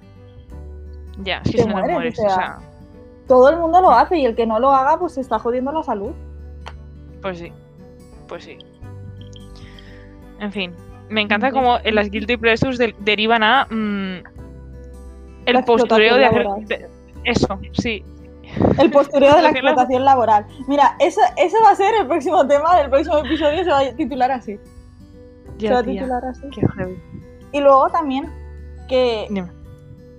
Ya, 1.24 1.42
si 1.46 1.52
Te 1.54 1.64
te 1.64 1.70
mueres, 1.70 1.92
mueres. 1.92 2.20
o 2.20 2.24
O 2.26 2.30
sea. 2.30 2.36
sea, 2.36 2.58
Todo 3.28 3.50
el 3.50 3.58
mundo 3.58 3.80
lo 3.82 3.92
hace 3.92 4.18
y 4.18 4.26
el 4.26 4.36
que 4.36 4.46
no 4.48 4.60
lo 4.60 4.72
haga, 4.72 4.98
pues 5.00 5.14
se 5.14 5.22
está 5.22 5.38
jodiendo 5.40 5.72
la 5.72 5.84
salud. 5.84 6.12
pues 7.22 7.38
sí. 7.40 7.52
Pues 8.28 8.44
sí. 8.46 8.58
En 10.40 10.52
fin. 10.52 10.74
Me 11.10 11.22
encanta 11.22 11.52
como 11.52 11.78
en 11.84 11.96
las 11.96 12.10
guilty 12.10 12.38
pleasures 12.38 12.78
de- 12.78 12.96
derivan 13.00 13.44
a 13.44 13.66
mm, 13.70 14.24
el 15.46 15.54
La 15.56 15.62
postureo 15.64 16.18
de 16.18 16.26
hacer. 16.26 16.42
explotación 16.42 16.68
de- 17.24 17.32
eso, 17.32 17.60
sí. 17.74 18.04
El 18.80 18.92
postureo 18.92 19.36
de 19.36 19.42
la 19.44 19.50
Explotación 19.52 20.04
laboral. 20.06 20.46
Mira, 20.68 20.96
eso, 21.00 21.22
ese 21.38 21.56
va 21.64 21.70
a 21.72 21.76
ser 21.76 21.94
el 22.02 22.08
próximo 22.08 22.46
tema 22.48 22.76
del 22.78 22.90
próximo 22.90 23.18
episodio, 23.20 23.64
se 23.64 23.70
va 23.70 23.80
a 23.80 23.96
titular 23.96 24.32
así. 24.32 24.60
se 25.58 25.72
va 25.72 25.80
a 25.80 25.84
titular 25.84 26.26
así. 26.26 26.42
Qué. 26.54 26.98
Y 27.54 27.60
luego 27.62 27.90
también 27.90 28.30
que 28.90 29.28
Dime. 29.30 29.48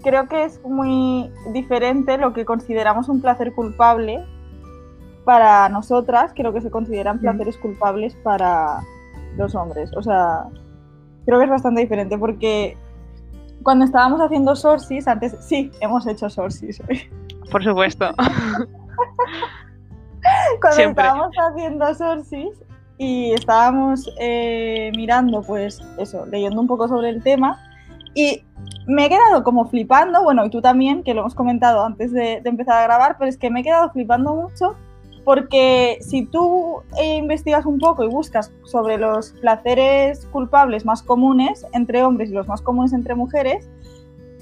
creo 0.03 0.29
que 0.29 0.45
es 0.45 0.63
muy 0.65 1.31
diferente 1.53 2.17
lo 2.19 2.33
que 2.33 2.45
consideramos 2.45 3.09
un 3.09 3.21
placer 3.21 3.53
culpable 3.53 4.25
para 5.25 5.69
nosotras 5.69 6.33
que 6.33 6.43
lo 6.43 6.53
que 6.53 6.61
se 6.61 6.71
consideran 6.71 7.19
placeres 7.21 7.57
culpables 7.59 8.15
para 8.23 8.81
los 9.37 9.55
hombres. 9.55 9.91
O 9.97 10.03
sea, 10.03 10.45
creo 11.27 11.39
que 11.39 11.45
es 11.45 11.51
bastante 11.51 11.81
diferente 11.83 12.19
porque 12.19 12.77
cuando 13.63 13.85
estábamos 13.85 14.21
haciendo 14.21 14.55
sorsis, 14.57 15.07
antes, 15.09 15.37
sí, 15.41 15.71
hemos 15.81 16.07
hecho 16.07 16.29
sorsis 16.31 16.81
hoy. 16.89 17.09
Por 17.51 17.63
supuesto. 17.65 18.15
Cuando 20.61 20.77
Siempre. 20.77 21.05
estábamos 21.05 21.35
haciendo 21.37 21.95
sorsis 21.95 22.63
y 22.97 23.33
estábamos 23.33 24.09
eh, 24.21 24.93
mirando, 24.97 25.43
pues 25.43 25.81
eso, 25.99 26.25
leyendo 26.27 26.61
un 26.61 26.69
poco 26.69 26.87
sobre 26.87 27.09
el 27.09 27.23
tema 27.23 27.59
y 28.15 28.45
me 28.87 29.07
he 29.07 29.09
quedado 29.09 29.43
como 29.43 29.67
flipando, 29.69 30.23
bueno, 30.23 30.45
y 30.45 30.51
tú 30.51 30.61
también, 30.61 31.03
que 31.03 31.15
lo 31.15 31.23
hemos 31.23 31.35
comentado 31.35 31.85
antes 31.85 32.13
de, 32.13 32.41
de 32.41 32.49
empezar 32.49 32.79
a 32.79 32.85
grabar, 32.85 33.17
pero 33.19 33.29
es 33.29 33.37
que 33.37 33.51
me 33.51 33.61
he 33.61 33.63
quedado 33.65 33.91
flipando 33.91 34.35
mucho 34.35 34.77
porque 35.25 35.99
si 36.01 36.27
tú 36.27 36.83
eh, 36.99 37.17
investigas 37.17 37.65
un 37.67 37.79
poco 37.79 38.05
y 38.05 38.09
buscas 38.09 38.53
sobre 38.65 38.99
los 38.99 39.33
placeres 39.41 40.27
culpables 40.33 40.85
más 40.85 41.03
comunes 41.03 41.65
entre 41.73 42.03
hombres 42.05 42.31
y 42.31 42.33
los 42.33 42.49
más 42.49 42.61
comunes 42.61 42.93
entre 42.93 43.15
mujeres, 43.15 43.69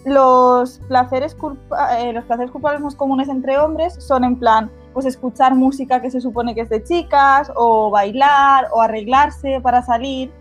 los 0.04 0.78
placeres, 0.88 1.34
culpa- 1.34 2.00
eh, 2.00 2.12
los 2.12 2.24
placeres 2.24 2.50
culpables 2.50 2.80
más 2.80 2.94
comunes 2.94 3.28
entre 3.28 3.58
hombres 3.58 3.94
son 3.98 4.24
en 4.24 4.36
plan, 4.38 4.70
pues 4.94 5.04
escuchar 5.04 5.54
música 5.54 6.00
que 6.00 6.10
se 6.10 6.20
supone 6.20 6.54
que 6.54 6.62
es 6.62 6.70
de 6.70 6.82
chicas, 6.82 7.52
o 7.54 7.90
bailar, 7.90 8.68
o 8.72 8.80
arreglarse 8.80 9.60
para 9.60 9.82
salir, 9.82 10.32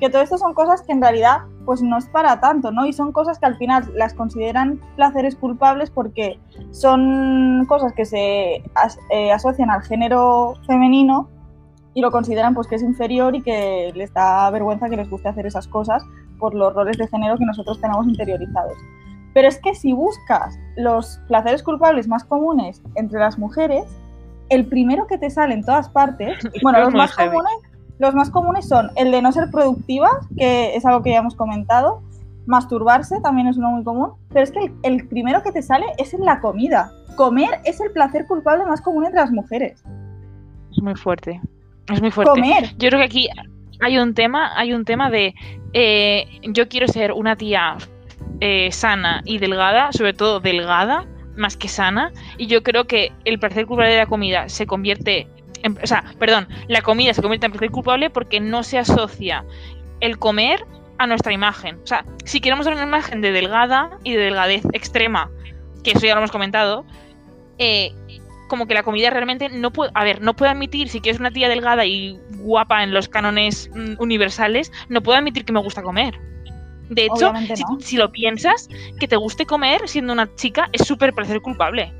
que 0.00 0.08
todo 0.08 0.22
esto 0.22 0.38
son 0.38 0.54
cosas 0.54 0.82
que 0.82 0.92
en 0.92 1.02
realidad 1.02 1.42
pues 1.64 1.80
no 1.82 1.96
es 1.98 2.06
para 2.06 2.40
tanto, 2.40 2.72
¿no? 2.72 2.86
Y 2.86 2.92
son 2.92 3.12
cosas 3.12 3.38
que 3.38 3.46
al 3.46 3.56
final 3.56 3.90
las 3.94 4.14
consideran 4.14 4.80
placeres 4.96 5.36
culpables 5.36 5.90
porque 5.90 6.38
son 6.70 7.64
cosas 7.68 7.92
que 7.92 8.04
se 8.04 8.62
as- 8.74 8.98
eh, 9.10 9.30
asocian 9.32 9.70
al 9.70 9.82
género 9.82 10.54
femenino 10.66 11.28
y 11.94 12.00
lo 12.00 12.10
consideran 12.10 12.54
pues 12.54 12.66
que 12.66 12.74
es 12.76 12.82
inferior 12.82 13.34
y 13.36 13.42
que 13.42 13.92
les 13.94 14.12
da 14.12 14.50
vergüenza 14.50 14.88
que 14.88 14.96
les 14.96 15.08
guste 15.10 15.28
hacer 15.28 15.46
esas 15.46 15.68
cosas 15.68 16.02
por 16.38 16.54
los 16.54 16.74
roles 16.74 16.96
de 16.98 17.06
género 17.06 17.36
que 17.38 17.44
nosotros 17.44 17.80
tenemos 17.80 18.06
interiorizados. 18.08 18.74
Pero 19.34 19.48
es 19.48 19.58
que 19.58 19.74
si 19.74 19.92
buscas 19.92 20.58
los 20.76 21.20
placeres 21.28 21.62
culpables 21.62 22.08
más 22.08 22.24
comunes 22.24 22.82
entre 22.96 23.20
las 23.20 23.38
mujeres, 23.38 23.84
el 24.48 24.66
primero 24.66 25.06
que 25.06 25.16
te 25.18 25.30
sale 25.30 25.54
en 25.54 25.64
todas 25.64 25.88
partes, 25.88 26.38
bueno, 26.62 26.78
los 26.80 26.94
más 26.98 27.10
comunes, 27.30 27.52
los 27.98 28.14
más 28.14 28.30
comunes 28.30 28.68
son 28.68 28.90
el 28.96 29.10
de 29.10 29.22
no 29.22 29.32
ser 29.32 29.50
productivas, 29.50 30.12
que 30.36 30.74
es 30.74 30.84
algo 30.84 31.02
que 31.02 31.10
ya 31.10 31.18
hemos 31.18 31.34
comentado, 31.34 32.02
masturbarse 32.46 33.20
también 33.20 33.46
es 33.46 33.56
uno 33.56 33.70
muy 33.70 33.84
común, 33.84 34.10
pero 34.30 34.42
es 34.42 34.50
que 34.50 34.60
el, 34.60 34.72
el 34.82 35.08
primero 35.08 35.42
que 35.42 35.52
te 35.52 35.62
sale 35.62 35.86
es 35.98 36.12
en 36.14 36.24
la 36.24 36.40
comida. 36.40 36.92
Comer 37.16 37.60
es 37.64 37.80
el 37.80 37.92
placer 37.92 38.26
culpable 38.26 38.64
más 38.64 38.80
común 38.80 39.04
entre 39.04 39.20
las 39.20 39.30
mujeres. 39.30 39.84
Es 40.70 40.82
muy 40.82 40.94
fuerte. 40.94 41.40
Es 41.92 42.00
muy 42.00 42.10
fuerte. 42.10 42.30
Comer. 42.30 42.70
Yo 42.78 42.88
creo 42.88 43.00
que 43.00 43.06
aquí 43.06 43.28
hay 43.80 43.98
un 43.98 44.14
tema, 44.14 44.52
hay 44.56 44.72
un 44.72 44.84
tema 44.84 45.10
de 45.10 45.34
eh, 45.72 46.26
yo 46.42 46.68
quiero 46.68 46.88
ser 46.88 47.12
una 47.12 47.36
tía 47.36 47.76
eh, 48.40 48.70
sana 48.72 49.22
y 49.24 49.38
delgada, 49.38 49.92
sobre 49.92 50.14
todo 50.14 50.40
delgada, 50.40 51.06
más 51.36 51.56
que 51.56 51.68
sana, 51.68 52.12
y 52.38 52.46
yo 52.46 52.62
creo 52.62 52.86
que 52.86 53.12
el 53.24 53.38
placer 53.38 53.66
culpable 53.66 53.92
de 53.92 53.98
la 53.98 54.06
comida 54.06 54.48
se 54.48 54.66
convierte 54.66 55.26
en, 55.62 55.78
o 55.82 55.86
sea, 55.86 56.04
perdón, 56.18 56.48
la 56.68 56.82
comida 56.82 57.14
se 57.14 57.22
convierte 57.22 57.46
en 57.46 57.52
placer 57.52 57.70
culpable 57.70 58.10
porque 58.10 58.40
no 58.40 58.62
se 58.62 58.78
asocia 58.78 59.44
el 60.00 60.18
comer 60.18 60.64
a 60.98 61.06
nuestra 61.06 61.32
imagen. 61.32 61.80
O 61.82 61.86
sea, 61.86 62.04
si 62.24 62.40
queremos 62.40 62.66
dar 62.66 62.74
una 62.74 62.84
imagen 62.84 63.20
de 63.20 63.32
delgada 63.32 63.98
y 64.04 64.12
de 64.12 64.24
delgadez 64.24 64.64
extrema, 64.72 65.30
que 65.82 65.92
eso 65.92 66.06
ya 66.06 66.14
lo 66.14 66.20
hemos 66.20 66.30
comentado, 66.30 66.84
eh, 67.58 67.92
como 68.48 68.66
que 68.66 68.74
la 68.74 68.82
comida 68.82 69.10
realmente 69.10 69.48
no 69.48 69.72
puede, 69.72 69.90
a 69.94 70.04
ver, 70.04 70.20
no 70.20 70.34
puede 70.34 70.52
admitir, 70.52 70.88
si 70.88 71.00
quieres 71.00 71.20
una 71.20 71.30
tía 71.30 71.48
delgada 71.48 71.86
y 71.86 72.18
guapa 72.38 72.82
en 72.82 72.92
los 72.92 73.08
cánones 73.08 73.70
mm, 73.74 73.94
universales, 73.98 74.70
no 74.88 75.02
puedo 75.02 75.18
admitir 75.18 75.44
que 75.44 75.52
me 75.52 75.60
gusta 75.60 75.82
comer. 75.82 76.20
De 76.90 77.06
hecho, 77.06 77.32
si, 77.54 77.62
si 77.80 77.96
lo 77.96 78.12
piensas, 78.12 78.68
que 79.00 79.08
te 79.08 79.16
guste 79.16 79.46
comer 79.46 79.88
siendo 79.88 80.12
una 80.12 80.32
chica 80.34 80.68
es 80.72 80.86
súper 80.86 81.14
placer 81.14 81.40
culpable. 81.40 81.92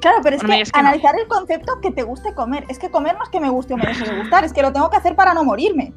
Claro, 0.00 0.18
pero 0.22 0.36
es 0.36 0.42
que, 0.42 0.52
digas 0.52 0.70
que 0.72 0.80
no. 0.82 0.88
analizar 0.88 1.14
el 1.18 1.26
concepto 1.28 1.80
que 1.80 1.90
te 1.90 2.02
guste 2.02 2.34
comer. 2.34 2.64
Es 2.68 2.78
que 2.78 2.90
comer 2.90 3.16
no 3.16 3.24
es 3.24 3.28
que 3.30 3.40
me 3.40 3.50
guste 3.50 3.74
o 3.74 3.76
me 3.76 3.86
deje 3.86 4.04
de 4.08 4.18
gustar, 4.18 4.44
es 4.44 4.52
que 4.52 4.62
lo 4.62 4.72
tengo 4.72 4.88
que 4.90 4.96
hacer 4.96 5.16
para 5.16 5.34
no 5.34 5.44
morirme. 5.44 5.92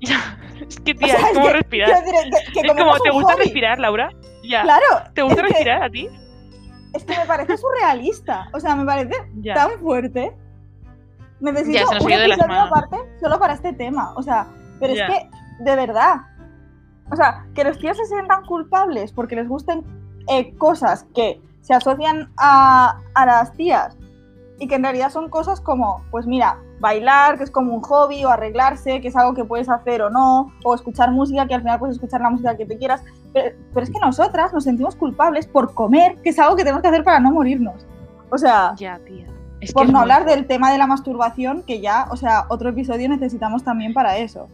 es 0.68 0.80
que 0.80 0.92
O 0.92 0.94
tía, 0.96 1.16
sea, 1.18 1.28
es 1.28 1.34
como 1.34 1.46
que- 1.46 1.52
respirar. 1.54 1.88
quiero 1.90 2.00
decir, 2.06 2.30
que, 2.46 2.52
que 2.52 2.60
Es 2.60 2.66
comer 2.66 2.76
como, 2.82 2.90
no 2.90 2.96
es 2.96 3.02
¿te 3.02 3.10
gusta 3.10 3.32
hobby. 3.32 3.42
respirar, 3.44 3.78
Laura? 3.78 4.10
Ya. 4.42 4.62
Claro. 4.62 4.84
¿Te 5.14 5.22
gusta 5.22 5.42
respirar 5.42 5.82
a 5.82 5.90
ti? 5.90 6.08
Es 6.92 7.04
que 7.04 7.16
me 7.16 7.24
parece 7.26 7.56
surrealista. 7.56 8.48
O 8.52 8.60
sea, 8.60 8.76
me 8.76 8.84
parece 8.84 9.14
Ya. 9.40 9.54
tan 9.54 9.70
fuerte. 9.80 10.32
Necesito 11.40 11.78
Ya, 11.78 11.86
se 11.98 12.04
un 12.04 12.12
episodio 12.12 12.60
aparte 12.60 12.96
solo 13.20 13.38
para 13.38 13.54
este 13.54 13.72
tema. 13.72 14.12
O 14.16 14.22
sea, 14.22 14.46
pero 14.80 14.94
Ya. 14.94 15.06
es 15.06 15.10
que, 15.12 15.28
de 15.64 15.76
verdad. 15.76 16.16
O 17.10 17.16
sea, 17.16 17.44
que 17.54 17.64
los 17.64 17.78
tíos 17.78 17.96
se 17.96 18.04
sientan 18.06 18.44
culpables 18.44 19.12
porque 19.12 19.34
les 19.36 19.48
gusten 19.48 19.82
eh, 20.28 20.54
cosas 20.56 21.06
que 21.14 21.40
se 21.64 21.72
asocian 21.72 22.30
a, 22.36 23.00
a 23.14 23.26
las 23.26 23.52
tías 23.54 23.96
y 24.58 24.68
que 24.68 24.74
en 24.74 24.82
realidad 24.82 25.10
son 25.10 25.30
cosas 25.30 25.60
como, 25.60 26.04
pues 26.10 26.26
mira, 26.26 26.58
bailar, 26.78 27.38
que 27.38 27.44
es 27.44 27.50
como 27.50 27.74
un 27.74 27.80
hobby, 27.80 28.24
o 28.24 28.28
arreglarse, 28.28 29.00
que 29.00 29.08
es 29.08 29.16
algo 29.16 29.32
que 29.32 29.44
puedes 29.44 29.70
hacer 29.70 30.02
o 30.02 30.10
no, 30.10 30.52
o 30.62 30.74
escuchar 30.74 31.10
música, 31.10 31.46
que 31.46 31.54
al 31.54 31.62
final 31.62 31.78
puedes 31.78 31.96
escuchar 31.96 32.20
la 32.20 32.28
música 32.28 32.54
que 32.56 32.66
te 32.66 32.76
quieras. 32.76 33.02
Pero, 33.32 33.56
pero 33.72 33.84
es 33.84 33.90
que 33.90 33.98
nosotras 33.98 34.52
nos 34.52 34.64
sentimos 34.64 34.94
culpables 34.94 35.46
por 35.46 35.72
comer, 35.72 36.18
que 36.22 36.30
es 36.30 36.38
algo 36.38 36.54
que 36.54 36.62
tenemos 36.62 36.82
que 36.82 36.88
hacer 36.88 37.02
para 37.02 37.18
no 37.18 37.32
morirnos. 37.32 37.86
O 38.30 38.36
sea, 38.36 38.74
Ya, 38.76 38.98
tía. 38.98 39.26
Es 39.60 39.70
que 39.70 39.74
por 39.74 39.90
no 39.90 40.00
hablar 40.00 40.26
del 40.26 40.46
tema 40.46 40.70
de 40.70 40.76
la 40.76 40.86
masturbación, 40.86 41.62
que 41.62 41.80
ya, 41.80 42.06
o 42.10 42.16
sea, 42.16 42.44
otro 42.50 42.68
episodio 42.68 43.08
necesitamos 43.08 43.64
también 43.64 43.94
para 43.94 44.18
eso. 44.18 44.48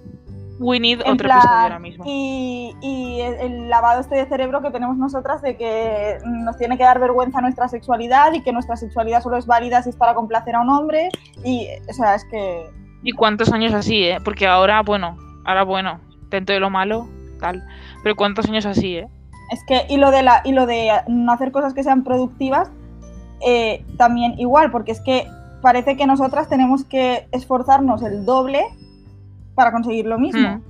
We 0.60 0.78
need 0.78 1.00
En 1.00 1.14
otro 1.14 1.24
plan, 1.24 1.38
episodio 1.38 1.62
ahora 1.62 1.78
mismo. 1.78 2.04
Y, 2.06 2.76
y 2.82 3.20
el, 3.22 3.34
el 3.34 3.70
lavado 3.70 4.00
este 4.02 4.16
de 4.16 4.26
cerebro 4.26 4.60
que 4.60 4.70
tenemos 4.70 4.98
nosotras 4.98 5.40
de 5.40 5.56
que 5.56 6.18
nos 6.24 6.58
tiene 6.58 6.76
que 6.76 6.84
dar 6.84 7.00
vergüenza 7.00 7.40
nuestra 7.40 7.66
sexualidad 7.66 8.34
y 8.34 8.42
que 8.42 8.52
nuestra 8.52 8.76
sexualidad 8.76 9.22
solo 9.22 9.38
es 9.38 9.46
válida 9.46 9.82
si 9.82 9.88
es 9.88 9.96
para 9.96 10.14
complacer 10.14 10.54
a 10.54 10.60
un 10.60 10.68
hombre. 10.68 11.08
Y, 11.42 11.66
o 11.88 11.92
sea, 11.94 12.14
es 12.14 12.24
que 12.26 12.70
¿Y 13.02 13.12
cuántos 13.12 13.50
años 13.52 13.72
así, 13.72 14.04
eh? 14.04 14.18
Porque 14.22 14.46
ahora, 14.46 14.82
bueno, 14.82 15.16
ahora 15.44 15.64
bueno, 15.64 16.00
dentro 16.28 16.52
de 16.52 16.60
lo 16.60 16.68
malo, 16.68 17.08
tal. 17.40 17.64
Pero 18.02 18.14
cuántos 18.14 18.46
años 18.46 18.66
así, 18.66 18.98
eh? 18.98 19.08
Es 19.50 19.64
que, 19.66 19.86
y 19.88 19.96
lo 19.96 20.10
de, 20.10 20.22
la, 20.22 20.42
y 20.44 20.52
lo 20.52 20.66
de 20.66 20.90
no 21.08 21.32
hacer 21.32 21.50
cosas 21.52 21.72
que 21.72 21.82
sean 21.82 22.04
productivas, 22.04 22.70
eh, 23.40 23.84
también 23.96 24.38
igual, 24.38 24.70
porque 24.70 24.92
es 24.92 25.00
que 25.00 25.26
parece 25.62 25.96
que 25.96 26.06
nosotras 26.06 26.48
tenemos 26.48 26.84
que 26.84 27.26
esforzarnos 27.32 28.02
el 28.02 28.26
doble 28.26 28.64
para 29.60 29.72
conseguir 29.72 30.06
lo 30.06 30.18
mismo. 30.18 30.56
Mm. 30.56 30.62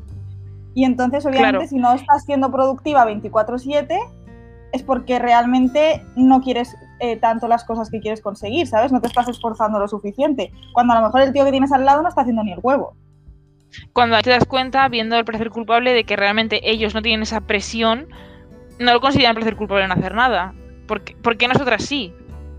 Y 0.74 0.84
entonces, 0.84 1.24
obviamente, 1.24 1.58
Claro. 1.58 1.68
si 1.68 1.76
no 1.76 1.92
estás 1.94 2.24
siendo 2.24 2.50
productiva 2.50 3.04
24/7, 3.04 3.98
es 4.72 4.82
porque 4.82 5.18
realmente 5.18 6.04
no 6.16 6.40
quieres 6.40 6.76
eh, 7.00 7.16
tanto 7.16 7.48
las 7.48 7.64
cosas 7.64 7.90
que 7.90 7.98
quieres 8.00 8.20
conseguir, 8.20 8.66
¿sabes? 8.66 8.92
No 8.92 9.00
te 9.00 9.06
estás 9.06 9.28
esforzando 9.28 9.78
lo 9.78 9.88
suficiente. 9.88 10.52
Cuando 10.74 10.92
a 10.92 11.00
lo 11.00 11.06
mejor 11.06 11.22
el 11.22 11.32
tío 11.32 11.44
que 11.44 11.50
tienes 11.50 11.72
al 11.72 11.84
lado 11.84 12.02
no 12.02 12.08
está 12.08 12.20
haciendo 12.20 12.44
ni 12.44 12.52
el 12.52 12.60
huevo. 12.62 12.94
Cuando 13.92 14.20
te 14.20 14.30
das 14.30 14.44
cuenta, 14.44 14.86
viendo 14.88 15.16
el 15.16 15.24
placer 15.24 15.50
culpable, 15.50 15.92
de 15.94 16.04
que 16.04 16.16
realmente 16.16 16.60
ellos 16.70 16.94
no 16.94 17.02
tienen 17.02 17.22
esa 17.22 17.40
presión, 17.40 18.08
no 18.78 18.92
lo 18.92 19.00
consideran 19.00 19.34
placer 19.34 19.56
culpable 19.56 19.84
en 19.84 19.92
hacer 19.92 20.14
nada. 20.14 20.54
¿Por 20.86 21.02
qué, 21.02 21.16
por 21.16 21.36
qué 21.36 21.48
nosotras 21.48 21.84
sí? 21.84 22.12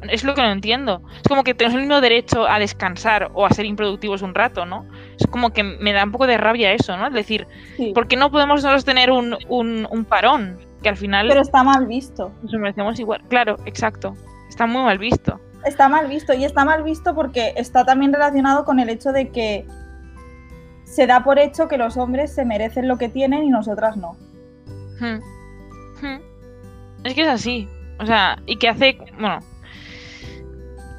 Es 0.09 0.23
lo 0.23 0.33
que 0.33 0.41
no 0.41 0.51
entiendo. 0.51 1.03
Es 1.17 1.27
como 1.27 1.43
que 1.43 1.53
tenemos 1.53 1.75
el 1.75 1.81
mismo 1.81 2.01
derecho 2.01 2.47
a 2.47 2.57
descansar 2.57 3.29
o 3.35 3.45
a 3.45 3.51
ser 3.51 3.65
improductivos 3.65 4.23
un 4.23 4.33
rato, 4.33 4.65
¿no? 4.65 4.87
Es 5.21 5.27
como 5.27 5.51
que 5.51 5.63
me 5.63 5.93
da 5.93 6.03
un 6.03 6.11
poco 6.11 6.27
de 6.27 6.37
rabia 6.37 6.73
eso, 6.73 6.97
¿no? 6.97 7.07
Es 7.07 7.13
decir, 7.13 7.47
Sí. 7.77 7.91
¿por 7.93 8.07
qué 8.07 8.15
no 8.17 8.31
podemos 8.31 8.57
nosotros 8.63 8.83
tener 8.85 9.11
un, 9.11 9.37
un, 9.47 9.87
un 9.89 10.05
parón? 10.05 10.57
Que 10.81 10.89
al 10.89 10.97
final 10.97 11.27
Pero 11.27 11.41
está 11.41 11.63
mal 11.63 11.85
visto. 11.85 12.31
nos 12.41 12.53
merecemos 12.53 12.99
igual. 12.99 13.21
Claro, 13.29 13.57
exacto. 13.65 14.15
Está 14.49 14.65
muy 14.65 14.81
mal 14.81 14.97
visto. 14.97 15.39
Está 15.63 15.87
mal 15.89 16.07
visto. 16.07 16.33
Y 16.33 16.43
está 16.43 16.65
mal 16.65 16.81
visto 16.83 17.13
porque 17.13 17.53
está 17.55 17.85
también 17.85 18.11
relacionado 18.11 18.65
con 18.65 18.79
el 18.79 18.89
hecho 18.89 19.11
de 19.11 19.29
que 19.29 19.65
se 20.85 21.05
da 21.05 21.23
por 21.23 21.37
hecho 21.37 21.67
que 21.67 21.77
los 21.77 21.97
hombres 21.97 22.33
se 22.33 22.45
merecen 22.45 22.87
lo 22.87 22.97
que 22.97 23.09
tienen 23.09 23.43
y 23.43 23.49
nosotras 23.49 23.95
no. 23.95 24.13
Hmm. 24.99 25.19
Hmm. 26.01 26.19
Es 27.03 27.13
que 27.13 27.21
es 27.21 27.27
así. 27.27 27.67
O 27.99 28.05
sea, 28.07 28.39
y 28.47 28.55
que 28.57 28.67
hace. 28.69 28.97
Bueno. 29.19 29.37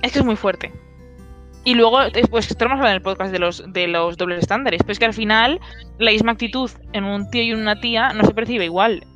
Es 0.03 0.13
que 0.13 0.21
es 0.21 0.25
muy 0.25 0.37
fuerte. 0.37 0.73
Y 1.65 1.75
luego, 1.75 2.01
después, 2.11 2.51
esto 2.51 2.65
lo 2.65 2.75
hemos 2.75 2.87
en 2.87 2.93
el 2.93 3.03
podcast 3.03 3.31
de 3.31 3.39
los, 3.39 3.65
de 3.73 3.87
los 3.87 4.17
dobles 4.17 4.41
estándares, 4.41 4.83
pero 4.83 4.93
es 4.93 4.99
que 4.99 5.05
al 5.05 5.15
final 5.15 5.61
la 5.99 6.11
misma 6.11 6.33
actitud 6.33 6.71
en 6.93 7.05
un 7.05 7.31
tío 7.31 7.43
y 7.43 7.53
una 7.53 7.81
tía 7.81 8.13
no 8.13 8.25
se 8.25 8.35
percibe 8.35 8.65
igual. 8.65 9.07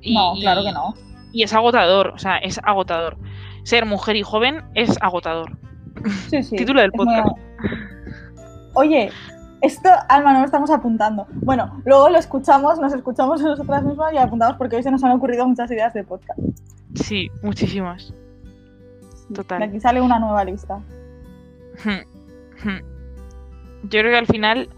Y, 0.00 0.14
no, 0.14 0.34
claro 0.40 0.64
que 0.64 0.72
no. 0.72 0.94
Y 1.32 1.44
es 1.44 1.52
agotador, 1.52 2.08
o 2.08 2.18
sea, 2.18 2.38
es 2.38 2.58
agotador. 2.64 3.16
Ser 3.62 3.86
mujer 3.86 4.16
y 4.16 4.22
joven 4.22 4.64
es 4.74 5.00
agotador. 5.00 5.56
Sí, 6.28 6.42
sí. 6.42 6.56
Título 6.56 6.80
del 6.80 6.90
muy- 6.92 7.06
podcast. 7.06 7.36
Oye, 8.74 9.10
esto, 9.60 9.90
Alma, 10.08 10.32
no 10.32 10.40
lo 10.40 10.44
estamos 10.46 10.70
apuntando. 10.70 11.26
Bueno, 11.34 11.80
luego 11.84 12.08
lo 12.08 12.18
escuchamos, 12.18 12.80
nos 12.80 12.92
escuchamos 12.94 13.42
nosotras 13.42 13.84
mismas 13.84 14.12
y 14.12 14.16
apuntamos 14.16 14.56
porque 14.56 14.76
hoy 14.76 14.82
se 14.82 14.90
nos 14.90 15.04
han 15.04 15.12
ocurrido 15.12 15.46
muchas 15.46 15.70
ideas 15.70 15.94
de 15.94 16.02
podcast. 16.02 16.40
Sí, 16.94 17.30
muchísimas. 17.42 18.12
Total. 19.32 19.60
De 19.60 19.64
aquí 19.66 19.78
sale 19.80 20.00
una 20.00 20.18
nueva 20.18 20.44
lista. 20.44 20.80
Hmm, 21.84 22.68
hmm. 22.68 22.78
Yo 23.84 24.00
creo 24.00 24.10
que 24.12 24.18
al 24.18 24.26
final, 24.26 24.68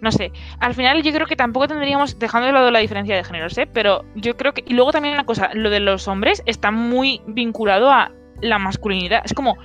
no 0.00 0.12
sé, 0.12 0.30
al 0.60 0.74
final 0.74 1.02
yo 1.02 1.12
creo 1.12 1.26
que 1.26 1.36
tampoco 1.36 1.66
tendríamos, 1.68 2.18
dejando 2.18 2.46
de 2.46 2.52
lado 2.52 2.70
la 2.70 2.78
diferencia 2.78 3.16
de 3.16 3.24
géneros, 3.24 3.56
¿eh? 3.58 3.66
pero 3.72 4.04
yo 4.14 4.36
creo 4.36 4.52
que, 4.52 4.62
y 4.66 4.74
luego 4.74 4.92
también 4.92 5.14
una 5.14 5.24
cosa, 5.24 5.50
lo 5.54 5.70
de 5.70 5.80
los 5.80 6.06
hombres 6.08 6.42
está 6.46 6.70
muy 6.70 7.20
vinculado 7.26 7.90
a 7.90 8.12
la 8.40 8.58
masculinidad. 8.58 9.22
Es 9.24 9.34
como, 9.34 9.56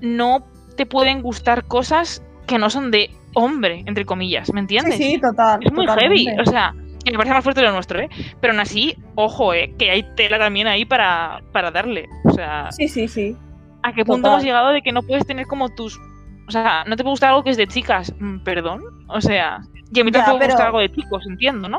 no 0.00 0.46
te 0.76 0.86
pueden 0.86 1.22
gustar 1.22 1.64
cosas 1.66 2.22
que 2.46 2.58
no 2.58 2.70
son 2.70 2.90
de 2.90 3.10
hombre, 3.34 3.82
entre 3.86 4.04
comillas, 4.04 4.52
¿me 4.52 4.60
Sí, 4.60 4.62
entiendes? 4.62 4.96
sí, 4.96 5.18
total. 5.20 5.60
es 5.62 5.72
muy 5.72 5.86
totalmente. 5.86 6.24
heavy, 6.30 6.40
o 6.40 6.46
sea, 6.50 6.74
que 7.04 7.10
me 7.12 7.16
parece 7.18 7.34
más 7.34 7.44
fuerte 7.44 7.62
lo 7.62 7.72
nuestro, 7.72 8.00
¿eh? 8.00 8.08
Pero 8.40 8.52
aún 8.52 8.60
así, 8.60 8.96
ojo, 9.14 9.52
¿eh? 9.54 9.74
Que 9.78 9.90
hay 9.90 10.02
tela 10.16 10.38
también 10.38 10.66
ahí 10.66 10.84
para, 10.84 11.42
para 11.52 11.70
darle, 11.70 12.08
o 12.24 12.30
sea... 12.32 12.70
Sí, 12.72 12.88
sí, 12.88 13.06
sí. 13.08 13.36
¿A 13.82 13.92
qué 13.92 14.04
punto 14.04 14.22
Total. 14.22 14.32
hemos 14.32 14.44
llegado 14.44 14.70
de 14.70 14.82
que 14.82 14.92
no 14.92 15.02
puedes 15.02 15.26
tener 15.26 15.46
como 15.46 15.68
tus... 15.68 16.00
O 16.46 16.50
sea, 16.50 16.84
no 16.86 16.96
te 16.96 17.02
puede 17.02 17.12
gustar 17.12 17.30
algo 17.30 17.42
que 17.42 17.50
es 17.50 17.56
de 17.56 17.66
chicas? 17.66 18.12
Mm, 18.20 18.38
Perdón. 18.40 18.82
O 19.08 19.20
sea, 19.20 19.60
y 19.92 20.00
a 20.00 20.04
mí 20.04 20.10
tampoco 20.12 20.38
me 20.38 20.46
gusta 20.46 20.66
algo 20.66 20.78
de 20.80 20.92
chicos, 20.92 21.24
entiendo, 21.28 21.68
¿no? 21.68 21.78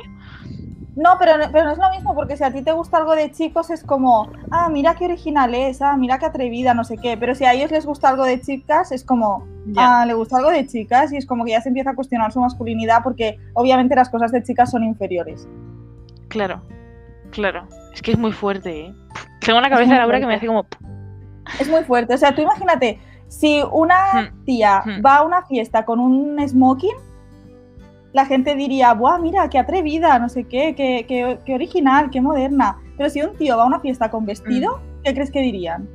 No, 0.95 1.17
pero, 1.19 1.38
no- 1.38 1.51
pero 1.51 1.65
no 1.65 1.72
es 1.74 1.77
lo 1.77 1.89
mismo 1.91 2.15
porque 2.15 2.38
si 2.38 2.43
a 2.45 2.51
ti 2.53 2.62
te 2.62 2.72
gusta 2.72 2.98
algo 2.98 3.13
de 3.15 3.29
chicos 3.29 3.69
es 3.69 3.84
como, 3.84 4.31
ah, 4.50 4.69
mira 4.69 4.95
qué 4.95 5.03
original 5.05 5.53
es, 5.53 5.81
ah, 5.81 5.98
mira 5.98 6.17
qué 6.19 6.25
atrevida, 6.25 6.74
no 6.74 6.86
sé 6.86 6.98
qué. 6.98 7.17
Pero 7.17 7.36
si 7.36 7.43
a 7.43 7.53
ellos 7.53 7.69
les 7.69 7.86
gusta 7.86 8.07
algo 8.10 8.24
de 8.24 8.39
chicas 8.39 8.93
es 8.93 9.03
como, 9.03 9.45
Ya. 9.67 10.01
ah, 10.01 10.05
le 10.05 10.13
gusta 10.13 10.38
algo 10.38 10.51
de 10.51 10.65
chicas 10.65 11.12
y 11.12 11.17
es 11.17 11.25
como 11.25 11.43
que 11.43 11.51
ya 11.51 11.60
se 11.62 11.67
empieza 11.67 11.89
a 11.89 11.95
cuestionar 11.95 12.31
su 12.31 12.39
masculinidad 12.39 13.03
porque 13.03 13.38
obviamente 13.53 13.93
las 13.93 14.10
cosas 14.10 14.31
de 14.31 14.41
chicas 14.43 14.72
son 14.72 14.84
inferiores. 14.86 15.45
Claro, 16.29 16.62
claro. 17.31 17.67
Es 17.93 18.01
que 18.01 18.12
es 18.12 18.17
muy 18.17 18.31
fuerte, 18.31 18.86
¿eh? 18.88 18.93
Tengo 19.41 19.60
una 19.60 19.69
cabeza 19.69 19.93
de 19.93 20.00
Laura 20.00 20.19
que 20.22 20.25
me 20.27 20.36
hace 20.36 20.48
como... 20.48 20.65
Es 21.60 21.69
muy 21.69 21.84
fuerte. 21.84 22.13
O 22.13 22.17
sea, 22.17 22.34
tú 22.34 22.41
imagínate, 22.41 23.00
si 23.27 23.62
una 23.72 24.32
Hmm, 24.32 24.44
tía 24.46 24.82
hmm. 24.86 25.05
va 25.05 25.17
a 25.17 25.24
una 25.24 25.46
fiesta 25.46 25.86
con 25.86 26.00
un 26.00 26.38
smoking, 26.48 26.96
la 28.13 28.25
gente 28.25 28.55
diría, 28.55 28.94
¡buah, 28.94 29.17
mira, 29.20 29.50
qué 29.50 29.60
atrevida, 29.60 30.17
no 30.20 30.29
sé 30.29 30.46
qué, 30.46 30.74
qué, 30.75 31.05
qué- 31.08 31.39
qué 31.46 31.55
original, 31.55 32.10
qué 32.12 32.22
moderna! 32.22 32.77
Pero 32.98 33.10
si 33.10 33.22
un 33.22 33.36
tío 33.38 33.58
va 33.58 33.63
a 33.63 33.67
una 33.67 33.79
fiesta 33.82 34.10
con 34.10 34.25
vestido, 34.25 34.77
Hmm. 34.77 35.01
¿qué 35.03 35.13
crees 35.13 35.32
que 35.32 35.41
dirían? 35.41 35.89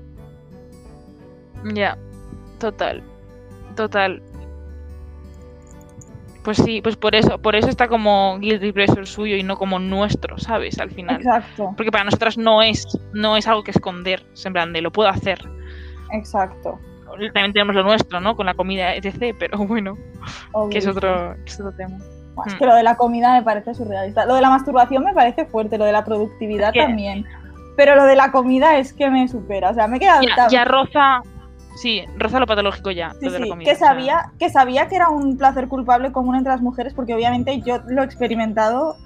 Ya, 1.74 1.96
total, 2.58 3.02
total. 3.76 4.22
Pues 6.42 6.56
sí, 6.56 6.80
pues 6.80 6.96
por 6.96 7.14
eso, 7.14 7.38
por 7.38 7.54
eso 7.54 7.68
está 7.68 7.86
como 7.88 8.38
guilty 8.38 8.72
pleasure 8.72 9.04
suyo 9.04 9.36
y 9.36 9.42
no 9.42 9.58
como 9.58 9.78
nuestro, 9.78 10.38
¿sabes? 10.38 10.78
Al 10.78 10.90
final. 10.90 11.16
Exacto, 11.16 11.74
Porque 11.76 11.90
para 11.92 12.04
nosotras 12.04 12.38
no 12.38 12.62
es, 12.62 12.86
no 13.12 13.36
es 13.36 13.46
algo 13.46 13.62
que 13.62 13.72
esconder, 13.72 14.24
es 14.32 14.46
en 14.46 14.54
plan 14.54 14.72
de 14.72 14.80
lo 14.80 14.90
puedo 14.90 15.08
hacer. 15.10 15.38
exacto. 16.12 16.78
También 17.10 17.52
tenemos 17.52 17.74
lo 17.74 17.82
nuestro, 17.82 18.20
¿no? 18.20 18.36
Con 18.36 18.46
la 18.46 18.54
comida, 18.54 18.94
etc. 18.94 19.34
Pero 19.38 19.58
bueno, 19.58 19.96
que 20.70 20.78
es 20.78 20.86
otro, 20.86 21.34
es 21.46 21.58
otro 21.60 21.72
tema. 21.72 21.96
Es 22.46 22.54
Hmm. 22.54 22.58
que 22.58 22.66
lo 22.66 22.74
de 22.74 22.82
la 22.82 22.96
comida 22.96 23.32
me 23.34 23.42
parece 23.42 23.74
surrealista. 23.74 24.24
Lo 24.24 24.34
de 24.34 24.40
la 24.40 24.50
masturbación 24.50 25.04
me 25.04 25.12
parece 25.12 25.44
fuerte, 25.46 25.76
lo 25.78 25.84
de 25.84 25.92
la 25.92 26.04
productividad 26.04 26.72
también. 26.72 27.26
Pero 27.76 27.96
lo 27.96 28.04
de 28.04 28.16
la 28.16 28.30
comida 28.32 28.76
es 28.78 28.92
que 28.92 29.10
me 29.10 29.26
supera. 29.28 29.70
O 29.70 29.74
sea, 29.74 29.86
me 29.88 29.96
he 29.96 30.00
quedado 30.00 30.22
Ya, 30.22 30.34
tan- 30.36 30.48
ya 30.50 30.64
roza, 30.64 31.20
sí, 31.76 32.04
roza 32.18 32.38
lo 32.40 32.46
patológico 32.46 32.90
ya, 32.90 33.10
Sí, 33.18 33.26
lo 33.26 33.32
de 33.32 33.38
la 33.40 33.48
comida. 33.48 33.64
que 33.70 33.76
o 33.76 33.78
sea, 33.78 33.88
sabía, 33.88 34.32
que 34.38 34.48
sabía 34.50 34.86
que 34.88 34.96
era 34.96 35.08
un 35.08 35.36
placer 35.36 35.68
culpable 35.68 36.12
común 36.12 36.34
entre 36.36 36.52
las 36.52 36.62
mujeres, 36.62 36.94
porque 36.94 37.14
obviamente 37.14 37.60
yo 37.62 37.78
lo 37.88 38.02
he 38.02 38.04
experimentado 38.04 38.96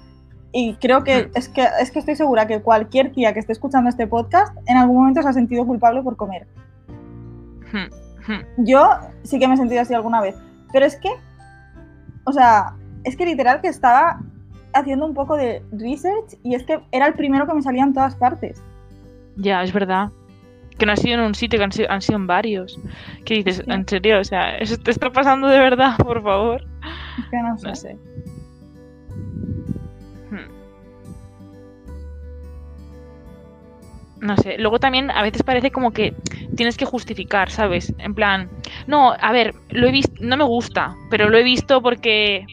y 0.51 0.75
creo 0.75 1.03
que 1.03 1.23
Mm. 1.23 1.31
es 1.35 1.49
que 1.49 1.67
es 1.81 1.91
que 1.91 1.99
estoy 1.99 2.15
segura 2.15 2.47
que 2.47 2.61
cualquier 2.61 3.11
tía 3.11 3.33
que 3.33 3.39
esté 3.39 3.51
escuchando 3.51 3.89
este 3.89 4.07
podcast 4.07 4.55
en 4.67 4.77
algún 4.77 4.97
momento 4.97 5.21
se 5.21 5.27
ha 5.29 5.33
sentido 5.33 5.65
culpable 5.65 6.01
por 6.03 6.15
comer. 6.15 6.47
Yo 8.57 8.89
sí 9.23 9.39
que 9.39 9.47
me 9.47 9.53
he 9.53 9.57
sentido 9.57 9.81
así 9.81 9.93
alguna 9.93 10.21
vez, 10.21 10.35
pero 10.73 10.85
es 10.85 10.95
que, 10.95 11.09
o 12.25 12.31
sea, 12.31 12.75
es 13.03 13.15
que 13.15 13.25
literal 13.25 13.61
que 13.61 13.67
estaba 13.67 14.19
haciendo 14.73 15.05
un 15.05 15.13
poco 15.13 15.35
de 15.37 15.63
research 15.71 16.37
y 16.43 16.55
es 16.55 16.63
que 16.63 16.79
era 16.91 17.07
el 17.07 17.13
primero 17.13 17.45
que 17.45 17.53
me 17.53 17.61
salía 17.61 17.83
en 17.83 17.93
todas 17.93 18.15
partes. 18.15 18.61
Ya, 19.37 19.63
es 19.63 19.71
verdad. 19.71 20.09
Que 20.77 20.85
no 20.85 20.91
ha 20.91 20.97
sido 20.97 21.15
en 21.15 21.21
un 21.21 21.35
sitio, 21.35 21.57
que 21.57 21.63
han 21.63 21.71
sido, 21.71 21.89
han 21.89 22.01
sido 22.01 22.17
en 22.17 22.27
varios. 22.27 22.79
¿Qué 23.23 23.35
dices? 23.35 23.57
Sí. 23.57 23.63
¿En 23.67 23.87
serio? 23.87 24.19
O 24.19 24.23
sea, 24.23 24.57
¿eso 24.57 24.77
te 24.77 24.91
está 24.91 25.09
pasando 25.09 25.47
de 25.47 25.59
verdad? 25.59 25.95
Por 25.97 26.21
favor. 26.21 26.61
Es 27.17 27.25
que 27.29 27.37
no 27.37 27.57
sé. 27.57 27.67
No 27.67 27.75
sé. 27.75 27.97
No 34.21 34.37
sé. 34.37 34.57
Luego 34.57 34.79
también 34.79 35.11
a 35.11 35.21
veces 35.21 35.43
parece 35.43 35.71
como 35.71 35.91
que 35.91 36.13
tienes 36.55 36.77
que 36.77 36.85
justificar, 36.85 37.49
¿sabes? 37.51 37.93
En 37.99 38.13
plan, 38.15 38.49
no, 38.87 39.13
a 39.19 39.31
ver, 39.31 39.53
lo 39.69 39.87
he 39.87 39.91
visto, 39.91 40.13
no 40.19 40.37
me 40.37 40.43
gusta, 40.43 40.95
pero 41.09 41.29
lo 41.29 41.37
he 41.37 41.43
visto 41.43 41.81
porque, 41.81 42.45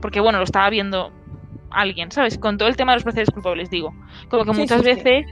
porque 0.00 0.20
bueno, 0.20 0.38
lo 0.38 0.44
estaba 0.44 0.68
viendo 0.70 1.12
alguien, 1.70 2.10
¿sabes? 2.10 2.38
Con 2.38 2.58
todo 2.58 2.68
el 2.68 2.76
tema 2.76 2.92
de 2.92 2.96
los 2.96 3.04
placeres 3.04 3.30
culpables, 3.30 3.70
digo. 3.70 3.94
Como 4.28 4.44
que 4.44 4.54
Sí, 4.54 4.60
muchas 4.60 4.82
sí, 4.82 4.88
sí. 4.94 4.94
veces 5.02 5.26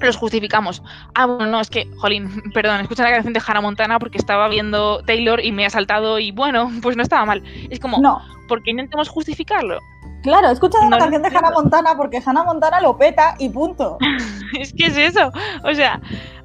los 0.00 0.16
justificamos. 0.16 0.82
Ah, 1.14 1.26
bueno, 1.26 1.46
no, 1.46 1.60
es 1.60 1.70
que, 1.70 1.88
jolín, 1.96 2.30
perdón, 2.54 2.80
escucha 2.80 3.02
la 3.02 3.10
canción 3.10 3.32
de 3.32 3.42
Hannah 3.44 3.60
Montana 3.60 3.98
porque 3.98 4.18
estaba 4.18 4.48
viendo 4.48 5.02
Taylor 5.02 5.44
y 5.44 5.50
me 5.52 5.66
ha 5.66 5.70
saltado 5.70 6.18
y 6.18 6.30
bueno, 6.30 6.70
pues 6.82 6.96
no 6.96 7.02
estaba 7.02 7.24
mal. 7.24 7.42
Es 7.70 7.80
como, 7.80 7.98
No, 7.98 8.20
¿por 8.48 8.62
qué 8.62 8.70
intentamos 8.70 9.08
justificarlo? 9.08 9.78
claro, 10.22 10.50
escucha 10.50 10.78
No 10.84 10.90
lo 10.90 10.98
canción 10.98 11.22
de. 11.22 11.28
Hannah 11.28 11.50
Montana 11.52 11.96
porque 11.96 12.20
Hannah 12.24 12.44
Montana 12.44 12.80
lo 12.80 12.96
peta 12.98 13.34
y 13.38 13.48
punto. 13.48 13.98
es 14.60 14.72
que 14.72 14.86
es 14.86 14.96
eso. 14.96 15.32
O 15.64 15.72
sea, 15.74 16.00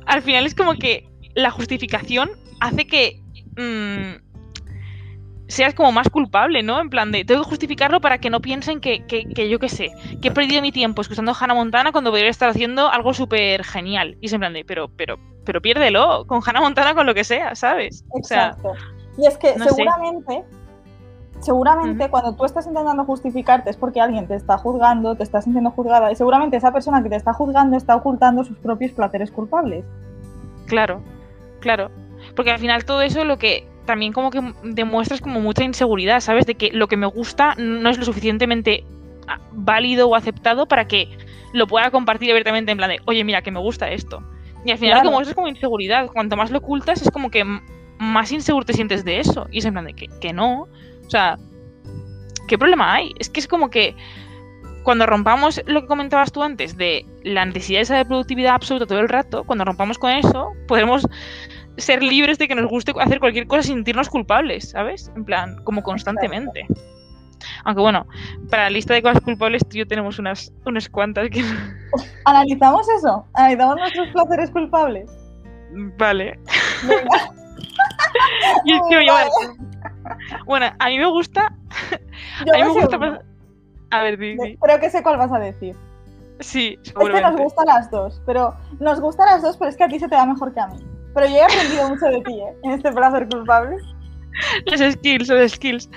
al 0.06 0.22
final 0.22 0.46
es 0.46 0.56
como 0.56 0.74
que 0.76 1.08
la 1.36 1.52
justificación 1.52 2.32
hace 2.60 2.88
que 2.88 3.22
mm, 3.58 4.24
seas 5.48 5.74
como 5.74 5.92
más 5.92 6.10
culpable, 6.10 6.64
¿no? 6.64 6.80
En 6.80 6.90
plan 6.90 7.12
de, 7.12 7.26
tengo 7.26 7.44
que 7.44 7.50
justificarlo 7.50 8.02
para 8.02 8.18
que 8.18 8.30
no 8.30 8.42
piensen 8.42 8.80
que, 8.80 9.06
que, 9.06 9.26
que 9.26 9.50
yo 9.50 9.60
qué 9.60 9.70
sé, 9.70 9.92
que 10.22 10.30
he 10.30 10.32
perdido 10.32 10.62
mi 10.62 10.72
tiempo 10.72 11.02
escuchando 11.02 11.36
Hannah 11.40 11.54
Montana 11.54 11.92
cuando 11.92 12.12
podría 12.12 12.30
estar 12.30 12.50
haciendo 12.50 12.90
algo 12.90 13.14
súper 13.14 13.64
genial. 13.64 14.18
Y 14.22 14.28
es 14.28 14.34
en 14.34 14.40
plan 14.40 14.54
de, 14.54 14.66
pero, 14.66 14.90
pero, 14.96 15.18
pero 15.46 15.62
piérdelo 15.62 16.26
con 16.28 16.42
Hannah 16.46 16.62
Montana 16.62 16.96
con 16.96 17.06
lo 17.06 17.14
que 17.14 17.24
sea, 17.24 17.56
¿sabes? 17.56 18.04
O 18.10 18.24
sea, 18.24 18.48
Exacto. 18.48 18.74
Y 19.18 19.28
es 19.28 19.38
que 19.38 19.56
no 19.56 19.66
sé. 19.66 19.86
Seguramente, 21.44 22.10
cuando 22.10 22.34
tú 22.36 22.46
estás 22.46 22.66
intentando 22.68 23.06
justificarte 23.06 23.70
es 23.70 23.78
porque 23.78 24.02
alguien 24.02 24.28
te 24.28 24.36
está 24.36 24.58
juzgando, 24.58 25.16
te 25.16 25.24
estás 25.24 25.44
sintiendo 25.44 25.72
juzgada 25.72 26.12
y 26.12 26.16
seguramente 26.16 26.58
esa 26.58 26.72
persona 26.72 27.04
que 27.04 27.10
te 27.10 27.16
está 27.16 27.34
juzgando 27.34 27.78
está 27.78 27.96
ocultando 27.96 28.44
sus 28.44 28.58
propios 28.58 28.92
placeres 28.92 29.32
culpables. 29.32 29.86
Claro, 30.66 31.02
claro. 31.60 31.92
Porque 32.36 32.52
al 32.52 32.60
final 32.60 32.86
todo 32.86 33.02
eso 33.02 33.26
lo 33.26 33.38
que 33.38 33.68
también 33.86 34.14
como 34.14 34.32
que 34.32 34.42
demuestra 34.64 35.16
es 35.16 35.22
como 35.22 35.42
mucha 35.42 35.64
inseguridad, 35.64 36.22
¿sabes? 36.22 36.46
De 36.46 36.56
que 36.56 36.72
lo 36.72 36.88
que 36.88 36.98
me 36.98 37.06
gusta 37.08 37.54
no 37.58 37.90
es 37.90 37.98
lo 37.98 38.06
suficientemente 38.06 38.86
ah, 39.28 39.40
válido 39.52 40.08
o 40.08 40.16
aceptado 40.16 40.66
para 40.66 40.88
que 40.88 41.10
lo 41.52 41.68
pueda 41.68 41.92
compartir 41.92 42.32
abiertamente 42.32 42.72
en 42.72 42.78
plan 42.78 42.90
de, 42.90 43.00
oye, 43.06 43.24
mira, 43.24 43.42
que 43.42 43.52
me 43.52 43.60
gusta 43.60 43.90
esto. 43.92 44.24
Y 44.66 44.72
al 44.72 44.78
final 44.78 44.94
lo 44.94 45.02
Claro. 45.02 45.10
que 45.10 45.14
muestras 45.14 45.30
es 45.30 45.36
como 45.36 45.48
inseguridad. 45.50 46.08
Cuanto 46.08 46.38
más 46.38 46.50
lo 46.50 46.60
ocultas 46.60 47.02
es 47.02 47.12
como 47.12 47.30
que 47.30 47.44
más 48.00 48.32
inseguro 48.32 48.66
te 48.66 48.74
sientes 48.74 49.04
de 49.04 49.20
eso. 49.20 49.48
Y 49.52 49.60
es 49.60 49.66
en 49.66 49.74
plan 49.74 49.86
de 49.86 49.94
que, 49.94 50.08
que 50.22 50.32
no. 50.34 50.68
O 51.06 51.10
sea, 51.10 51.38
¿qué 52.48 52.58
problema 52.58 52.94
hay? 52.94 53.14
Es 53.20 53.30
que 53.30 53.40
es 53.40 53.48
como 53.48 53.70
que 53.70 53.96
cuando 54.84 55.06
rompamos 55.06 55.62
lo 55.66 55.82
que 55.82 55.88
comentabas 55.88 56.32
tú 56.32 56.44
antes 56.44 56.78
de 56.78 57.06
la 57.24 57.46
necesidad 57.46 57.82
esa 57.82 57.98
de 57.98 58.06
productividad 58.06 58.56
absoluta 58.56 58.86
todo 58.86 59.00
el 59.00 59.10
rato, 59.10 59.44
cuando 59.44 59.66
rompamos 59.66 59.98
con 59.98 60.12
eso, 60.12 60.52
podremos 60.68 61.08
ser 61.78 62.04
libres 62.04 62.38
de 62.38 62.48
que 62.48 62.56
nos 62.56 62.70
guste 62.70 62.94
hacer 63.00 63.20
cualquier 63.20 63.48
cosa 63.48 63.64
sin 63.64 63.76
sentirnos 63.76 64.10
culpables, 64.10 64.70
¿sabes? 64.70 65.12
En 65.16 65.26
plan, 65.26 65.64
como 65.64 65.82
constantemente. 65.82 66.68
Aunque 67.66 67.82
bueno, 67.82 68.06
para 68.50 68.64
la 68.64 68.70
lista 68.70 68.94
de 68.94 69.02
cosas 69.02 69.22
culpables 69.22 69.64
tú 69.68 69.78
y 69.78 69.80
yo 69.80 69.88
tenemos 69.88 70.20
unas, 70.20 70.54
unas 70.66 70.88
cuantas 70.90 71.30
que... 71.30 71.44
¿Analizamos 72.26 72.88
eso? 72.98 73.26
¿Analizamos 73.34 73.78
nuestros 73.78 74.08
placeres 74.10 74.52
culpables? 74.52 75.10
Vale. 75.98 76.40
Venga, 76.84 77.32
Y 78.66 78.74
es 78.74 78.82
que, 78.90 78.98
oye, 78.98 79.12
bueno, 80.46 80.68
a 80.80 80.88
mí 80.90 80.98
me 81.00 81.06
gusta... 81.08 81.54
yo 82.46 82.54
a 82.54 82.58
mí 82.58 82.64
me 82.64 82.70
gusta... 82.70 82.98
uno. 82.98 83.20
A 83.92 84.02
ver, 84.04 84.18
di, 84.18 84.36
di. 84.38 84.58
Creo 84.58 84.80
que 84.80 84.90
sé 84.90 85.04
cuál 85.04 85.18
vas 85.18 85.32
a 85.32 85.40
decir. 85.40 85.76
Sí, 86.40 86.80
Es 86.84 86.92
que 86.92 87.00
nos 87.00 87.06
seguramente. 87.08 87.44
gusta 87.44 87.64
las 87.66 87.92
dos, 87.92 88.22
pero 88.26 88.54
nos 88.80 89.00
gusta 89.00 89.26
las 89.26 89.42
dos, 89.44 89.56
pero 89.58 89.70
es 89.70 89.78
que 89.78 89.84
a 89.84 89.88
ti 89.88 90.00
se 90.00 90.08
te 90.10 90.16
da 90.16 90.26
mejor 90.26 90.54
que 90.54 90.60
a 90.60 90.68
mí. 90.68 90.78
Pero 91.14 91.28
yo 91.28 91.36
he 91.36 91.44
aprendido 91.44 91.90
mucho 91.90 92.06
de 92.08 92.22
ti, 92.22 92.40
¿eh? 92.40 92.54
En 92.64 92.72
este 92.72 92.92
placer 92.92 93.28
culpable. 93.30 93.78
Las 94.66 94.80
skills, 94.94 95.30
las 95.30 95.52
skills. 95.52 95.90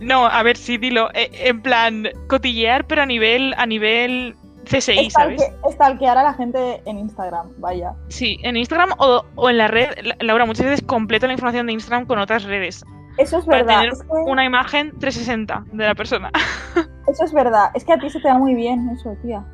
No, 0.00 0.26
a 0.26 0.42
ver, 0.42 0.56
sí, 0.56 0.78
dilo. 0.78 1.10
eh, 1.14 1.30
en 1.32 1.60
plan, 1.60 2.08
cotillear, 2.26 2.86
pero 2.86 3.02
a 3.02 3.06
nivel, 3.06 3.54
a 3.58 3.66
nivel 3.66 4.34
CSI, 4.64 5.10
¿sabes? 5.10 5.42
Estalque- 5.42 5.72
Stalkear 5.72 6.16
a 6.18 6.22
la 6.22 6.32
gente 6.34 6.80
en 6.86 6.98
Instagram, 6.98 7.50
vaya. 7.58 7.92
Sí, 8.08 8.38
en 8.42 8.56
Instagram 8.56 8.90
o, 8.98 9.24
o 9.34 9.50
en 9.50 9.58
la 9.58 9.68
red. 9.68 9.90
La- 10.02 10.16
Laura, 10.20 10.46
muchas 10.46 10.64
veces 10.66 10.82
completo 10.86 11.26
la 11.26 11.34
información 11.34 11.66
de 11.66 11.74
Instagram 11.74 12.06
con 12.06 12.18
otras 12.18 12.44
redes. 12.44 12.82
Eso 13.18 13.38
es 13.38 13.44
Para 13.44 13.58
verdad. 13.58 13.74
tener 13.80 13.92
Es 13.92 14.02
que, 14.02 14.08
una 14.30 14.44
imagen 14.44 14.92
360 14.98 15.64
de 15.72 15.84
la 15.86 15.94
persona. 15.94 16.30
Eso 17.08 17.24
es 17.24 17.32
verdad. 17.32 17.70
Es 17.74 17.84
que 17.84 17.92
a 17.92 17.98
ti 17.98 18.10
se 18.10 18.20
te 18.20 18.28
da 18.28 18.38
muy 18.38 18.54
bien 18.54 18.88
eso, 18.90 19.14
tía. 19.22 19.44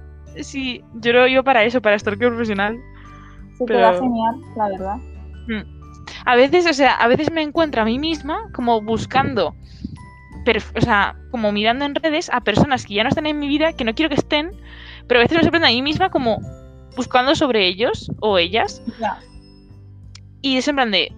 Sí, 0.42 0.82
yo 0.94 1.12
lo 1.12 1.24
digo 1.24 1.42
para 1.42 1.64
eso, 1.64 1.82
para 1.82 1.98
stalker 1.98 2.28
profesional. 2.28 2.78
Se 3.58 3.64
te 3.64 3.74
Pero- 3.74 3.80
da 3.80 3.92
genial, 3.94 4.36
la 4.56 4.68
verdad. 4.68 4.96
A 6.24 6.36
veces, 6.36 6.66
o 6.66 6.72
sea, 6.72 6.94
a 6.94 7.08
veces 7.08 7.30
me 7.32 7.42
encuentro 7.42 7.82
a 7.82 7.84
mí 7.84 7.98
misma 7.98 8.38
como 8.54 8.80
buscando, 8.80 9.54
o 10.76 10.80
sea, 10.80 11.16
como 11.30 11.50
mirando 11.52 11.84
en 11.84 11.94
redes 11.96 12.30
a 12.32 12.40
personas 12.42 12.86
que 12.86 12.94
ya 12.94 13.02
no 13.02 13.08
están 13.08 13.26
en 13.26 13.38
mi 13.38 13.48
vida, 13.48 13.72
que 13.72 13.84
no 13.84 13.94
quiero 13.94 14.08
que 14.10 14.14
estén, 14.20 14.50
pero 15.08 15.18
a 15.20 15.22
veces 15.24 15.36
me 15.38 15.42
sorprendo 15.42 15.66
a 15.66 15.70
mí 15.70 15.82
misma 15.82 16.10
como 16.10 16.38
buscando 16.96 17.34
sobre 17.34 17.66
ellos 17.66 18.10
o 18.20 18.38
ellas 18.38 18.82
Ya. 19.00 19.18
y 20.42 20.56
es 20.56 20.68
en 20.68 20.76
plan 20.76 20.90
de 20.90 21.12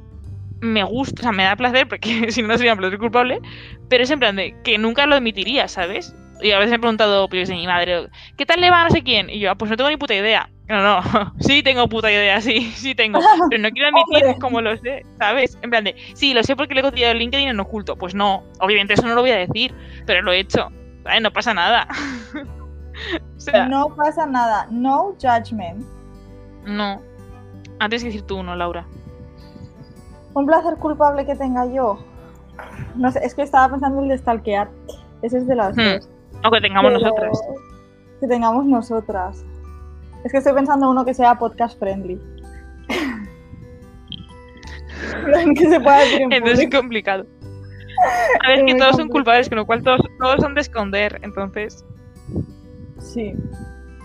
me 0.63 0.85
gusta, 0.85 1.21
o 1.21 1.23
sea, 1.25 1.33
me 1.33 1.43
da 1.43 1.57
placer 1.57 1.89
porque 1.89 2.31
si 2.33 2.41
no 2.41 2.49
no 2.49 2.57
sería 2.57 2.73
un 2.73 2.79
placer 2.79 2.99
culpable, 2.99 3.41
pero 3.89 4.05
es 4.05 4.11
en 4.11 4.21
plan 4.21 4.37
de 4.37 4.55
que 4.63 4.79
nunca 4.79 5.07
lo 5.07 5.17
admitiría, 5.17 5.69
¿sabes? 5.69 6.15
Y 6.41 6.53
a 6.53 6.59
veces 6.59 6.71
me 6.71 6.77
he 6.77 6.81
preguntado, 6.81 7.29
pues 7.29 7.49
de 7.49 7.55
mi 7.55 7.67
madre, 7.67 8.09
¿qué 8.37 8.47
tal 8.47 8.61
le 8.61 8.71
va 8.71 8.81
a 8.81 8.85
no 8.85 8.91
sé 8.91 9.03
quién? 9.03 9.29
Y 9.29 9.39
yo, 9.39 9.51
"Ah, 9.51 9.55
pues 9.55 9.71
no 9.71 9.77
tengo 9.77 9.91
ni 9.91 9.97
puta 9.97 10.15
idea. 10.15 10.49
No, 10.69 10.81
no, 10.83 11.03
sí 11.41 11.63
tengo 11.63 11.89
puta 11.89 12.11
idea, 12.11 12.41
sí, 12.41 12.73
sí 12.75 12.95
tengo. 12.95 13.21
Pero 13.51 13.63
no 13.63 13.71
quiero 13.71 13.89
admitir 13.95 14.39
cómo 14.41 14.61
lo 14.61 14.77
sé, 14.79 15.05
¿sabes? 15.19 15.59
En 15.63 15.71
plan 15.71 15.85
de, 15.85 15.95
sí, 16.15 16.33
lo 16.33 16.43
sé 16.43 16.57
porque 16.57 16.75
le 16.75 16.81
he 16.81 16.85
cotillado 16.85 17.13
el 17.13 17.19
LinkedIn 17.19 17.49
en 17.49 17.61
oculto. 17.61 17.97
Pues 17.97 18.15
no, 18.15 18.45
obviamente 18.61 18.95
eso 18.95 19.07
no 19.07 19.15
lo 19.15 19.21
voy 19.21 19.33
a 19.33 19.37
decir, 19.37 19.75
pero 20.07 20.23
lo 20.23 20.33
he 20.33 20.39
hecho. 20.41 20.69
¿sabes? 21.03 21.21
No 21.21 21.33
pasa 21.33 21.55
nada. 21.55 21.89
o 23.37 23.41
sea, 23.41 23.67
no. 23.67 23.89
No 23.89 23.97
pasa 23.97 24.27
nada. 24.27 24.67
No 24.71 25.15
judgment. 25.21 25.85
Antes 27.79 28.03
que 28.03 28.07
decir 28.07 28.23
tú 28.23 28.39
uno, 28.39 28.55
Laura. 28.55 28.87
Un 30.35 30.47
placer 30.47 30.77
culpable 30.77 31.27
que 31.27 31.35
tenga 31.35 31.67
yo. 31.67 31.99
No 32.97 33.11
sé, 33.11 33.21
es 33.25 33.35
que 33.35 33.43
estaba 33.43 33.71
pensando 33.71 34.03
el 34.03 34.09
de 34.09 34.19
stalkear. 34.19 34.69
Ese 35.23 35.39
es 35.39 35.47
de 35.47 35.55
las 35.55 35.75
Hmm, 35.77 35.95
dos. 35.95 36.09
O 36.45 36.51
que 36.51 36.61
tengamos 36.61 36.93
Pero 36.93 37.05
nosotras. 37.05 37.41
Que 38.21 38.27
tengamos 38.27 38.67
nosotras. 38.67 39.45
Es 40.25 40.33
que 40.33 40.39
estoy 40.39 40.53
pensando 40.53 40.91
uno 40.91 41.05
que 41.05 41.15
sea 41.15 41.39
podcast 41.39 41.79
friendly. 41.79 42.21
que 45.57 45.69
se 45.69 45.81
pueda 45.81 45.99
decir 45.99 46.23
en 46.23 46.33
Entonces 46.33 46.61
es 46.61 46.71
complicado. 46.71 47.27
A 48.45 48.49
ver, 48.49 48.61
Es 48.61 48.65
que 48.65 48.75
todos 48.79 48.97
son 48.97 49.09
culpables, 49.09 49.49
con 49.49 49.59
lo 49.59 49.67
cual 49.67 49.83
todos, 49.83 50.01
todos 50.19 50.41
son 50.41 50.55
de 50.55 50.63
esconder, 50.63 51.21
entonces. 51.23 51.85
Sí. 52.99 53.35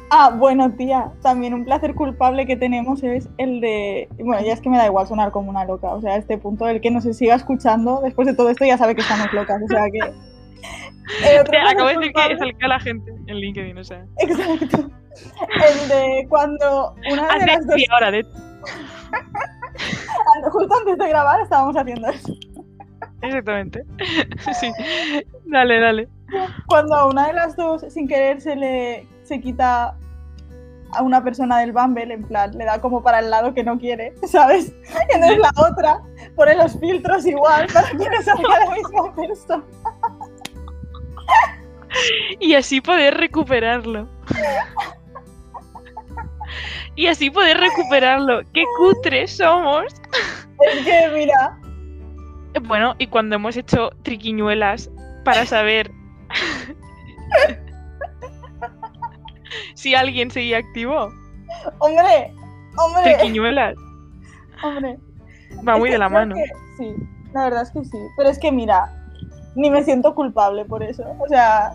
Ah, 0.10 0.32
bueno, 0.34 0.72
tía, 0.72 1.12
también 1.22 1.54
un 1.54 1.66
placer 1.66 1.94
culpable 1.94 2.46
que 2.46 2.56
tenemos 2.56 3.04
es 3.04 3.28
el 3.38 3.60
de. 3.60 4.08
Bueno, 4.20 4.42
ya 4.46 4.54
es 4.54 4.62
que 4.62 4.70
me 4.70 4.78
da 4.78 4.86
igual 4.86 5.06
sonar 5.08 5.32
como 5.32 5.50
una 5.50 5.66
loca. 5.66 5.90
O 5.94 6.02
sea, 6.02 6.14
a 6.14 6.18
este 6.18 6.38
punto, 6.38 6.68
el 6.68 6.80
que 6.80 6.92
nos 6.92 7.04
siga 7.04 7.36
escuchando 7.36 8.00
después 8.02 8.26
de 8.28 8.34
todo 8.34 8.50
esto 8.50 8.64
ya 8.66 8.78
sabe 8.78 8.96
que 8.96 9.02
estamos 9.02 9.32
locas. 9.34 9.62
O 9.64 9.68
sea 9.68 9.84
que. 9.92 10.00
Otro 11.40 11.52
placer 11.52 11.68
acabo 11.68 11.90
de 11.90 11.96
decir 11.98 12.14
que 12.14 12.14
culpable- 12.14 12.38
salga 12.40 12.66
a 12.66 12.68
la 12.68 12.80
gente 12.80 13.12
en 13.28 13.36
LinkedIn, 13.36 13.78
o 13.78 13.84
sea. 13.84 14.06
Exacto. 14.20 14.90
El 15.52 15.90
de 15.90 16.26
cuando 16.30 16.96
una 17.12 17.38
de 17.40 17.46
las 17.48 17.66
dos. 17.68 17.76
media 17.76 17.88
hora, 17.98 18.12
de. 18.12 18.24
Justo 20.52 20.76
antes 20.80 20.98
de 20.98 21.10
grabar 21.10 21.42
estábamos 21.42 21.76
haciendo 21.76 22.08
eso. 22.10 22.34
Exactamente. 23.22 23.84
Sí. 24.60 24.72
Dale, 25.46 25.80
dale. 25.80 26.08
Cuando 26.68 26.96
a 26.96 27.08
una 27.08 27.28
de 27.28 27.34
las 27.34 27.56
dos, 27.56 27.86
sin 27.90 28.08
querer, 28.08 28.42
se 28.42 28.56
le 28.56 29.08
se 29.28 29.42
quita 29.42 29.96
a 30.94 31.02
una 31.02 31.24
persona 31.24 31.60
del 31.60 31.74
Bumble, 31.74 32.14
en 32.14 32.24
plan, 32.24 32.58
le 32.58 32.66
da 32.66 32.80
como 32.80 33.04
para 33.04 33.20
el 33.20 33.30
lado 33.30 33.54
que 33.54 33.64
no 33.64 33.78
quiere, 33.78 34.14
¿sabes? 34.28 34.74
Y 35.10 35.14
entonces 35.14 35.40
la 35.40 35.52
otra 35.58 36.02
pone 36.36 36.56
los 36.56 36.80
filtros 36.80 37.26
igual 37.26 37.68
para 37.74 37.90
que 37.90 37.98
no 37.98 38.22
salga 38.22 38.60
la 38.60 38.76
misma 38.76 39.16
persona. 39.16 39.64
Y 42.40 42.54
así 42.54 42.82
poder 42.82 43.16
recuperarlo. 43.16 44.08
Y 46.96 47.08
así 47.08 47.30
poder 47.30 47.58
recuperarlo. 47.58 48.42
¡Qué 48.54 48.64
cutres 48.78 49.38
somos! 49.38 49.86
Es 50.60 50.86
que, 50.86 51.10
mira, 51.14 51.58
Bueno, 52.64 52.96
y 52.98 53.08
cuando 53.08 53.36
hemos 53.36 53.56
hecho 53.58 53.92
triquiñuelas 54.04 54.92
para 55.24 55.46
saber 55.46 55.92
si 59.88 59.96
alguien 59.96 60.30
seguía 60.32 60.58
activo. 60.58 61.10
hombre, 61.80 62.34
hombre, 62.78 63.16
Triquiñuelas. 63.16 63.76
hombre. 64.64 64.98
Va 65.68 65.74
Es 65.74 65.80
muy 65.80 65.90
de 65.90 65.98
la 65.98 66.10
mano. 66.10 66.36
que 66.36 66.44
sí, 66.78 66.94
la 67.34 67.46
verdad 67.46 67.62
es 67.64 67.72
que 67.72 67.86
sí. 67.86 67.98
Pero 68.18 68.30
es 68.30 68.38
que, 68.38 68.52
mira, 68.52 68.92
ni 69.56 69.70
me 69.70 69.82
siento 69.84 70.14
culpable 70.14 70.66
por 70.66 70.84
eso. 70.84 71.04
O 71.20 71.28
sea, 71.30 71.72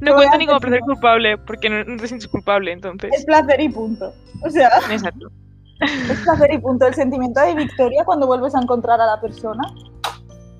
No 0.00 0.14
cuento 0.16 0.36
ni 0.38 0.46
como 0.46 0.58
placer 0.60 0.80
culpable, 0.80 1.38
porque 1.38 1.68
no, 1.70 1.84
no 1.84 1.96
te 1.98 2.08
sientes 2.08 2.26
culpable, 2.28 2.72
es 2.72 2.76
entonces. 2.76 3.24
placer 3.24 3.60
y 3.60 3.68
punto. 3.68 4.12
O 4.44 4.50
sea, 4.50 4.70
Exacto. 4.90 5.28
es 5.80 6.20
placer 6.24 6.52
y 6.52 6.58
punto. 6.58 6.86
El 6.86 6.94
sentimiento 6.94 7.40
de 7.40 7.54
victoria 7.54 8.04
cuando 8.04 8.26
vuelves 8.26 8.54
a 8.56 8.60
encontrar 8.60 9.00
a 9.00 9.06
la 9.06 9.20
persona. 9.20 9.62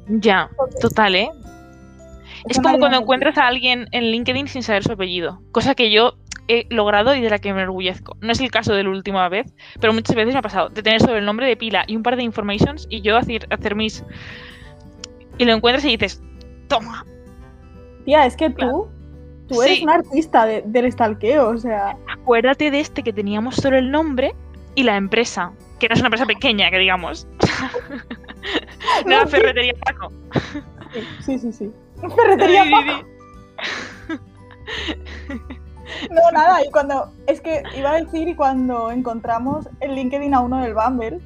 Ya, 0.09 0.48
total, 0.81 1.16
¿eh? 1.16 1.31
Es 2.48 2.59
como 2.61 2.79
cuando 2.79 2.98
encuentras 2.98 3.37
a 3.37 3.48
alguien 3.48 3.88
en 3.90 4.05
LinkedIn 4.05 4.46
sin 4.46 4.62
saber 4.62 4.85
su 4.85 4.92
apellido, 4.92 5.40
cosa 5.51 5.74
que 5.74 5.90
yo 5.90 6.12
he 6.48 6.66
logrado 6.70 7.14
y 7.14 7.20
de 7.20 7.30
la 7.30 7.38
que 7.38 7.52
me 7.52 7.61
enorgullezco. 7.62 8.16
No 8.20 8.32
es 8.32 8.40
el 8.40 8.50
caso 8.50 8.74
de 8.74 8.82
la 8.84 8.90
última 8.90 9.28
vez, 9.28 9.52
pero 9.80 9.92
muchas 9.92 10.16
veces 10.16 10.32
me 10.34 10.38
ha 10.38 10.42
pasado 10.42 10.68
de 10.70 10.82
tener 10.82 11.00
sobre 11.00 11.18
el 11.18 11.24
nombre 11.24 11.46
de 11.46 11.56
pila 11.56 11.84
y 11.87 11.94
un 11.96 12.02
par 12.02 12.16
de 12.16 12.22
informations 12.22 12.87
y 12.90 13.00
yo 13.02 13.16
hacer, 13.16 13.46
hacer 13.50 13.74
mis... 13.74 14.04
Y 15.38 15.44
lo 15.44 15.52
encuentras 15.52 15.84
y 15.84 15.96
dices, 15.96 16.20
toma. 16.68 17.04
Tía, 18.04 18.26
es 18.26 18.34
que 18.37 18.50
tú, 18.50 18.88
tú 19.48 19.62
eres 19.62 19.78
Sí. 19.78 19.84
una 19.84 19.94
artista 19.96 20.46
de- 20.46 20.62
del 20.66 20.90
stalkeo, 20.90 21.50
o 21.50 21.58
sea, 21.58 21.96
Acuérdate 22.08 22.70
de 22.70 22.80
este 22.80 23.02
que 23.02 23.12
teníamos 23.12 23.56
solo 23.56 23.76
el 23.76 23.90
nombre 23.90 24.34
y 24.74 24.82
la 24.82 24.96
empresa, 24.96 25.52
que 25.78 25.88
no 25.88 25.94
es 25.94 26.00
una 26.00 26.08
empresa 26.08 26.26
pequeña, 26.26 26.70
que 26.70 26.78
digamos. 26.78 27.28
no 29.06 29.12
era 29.14 29.24
sí. 29.26 29.30
ferretería 29.32 29.74
Paco. 29.84 30.12
sí, 31.20 31.38
sí, 31.38 31.52
sí. 31.52 31.70
Ferretería 32.16 32.64
Paco. 32.70 33.06
No, 36.11 36.30
nada, 36.32 36.64
y 36.64 36.70
cuando, 36.70 37.11
es 37.26 37.40
que 37.40 37.62
iba 37.76 37.90
a 37.92 38.00
decir 38.00 38.28
y 38.28 38.34
cuando 38.34 38.90
encontramos 38.90 39.68
el 39.80 39.94
LinkedIn 39.94 40.34
a 40.34 40.40
uno 40.40 40.58
del 40.62 40.74
Bumble, 40.74 41.18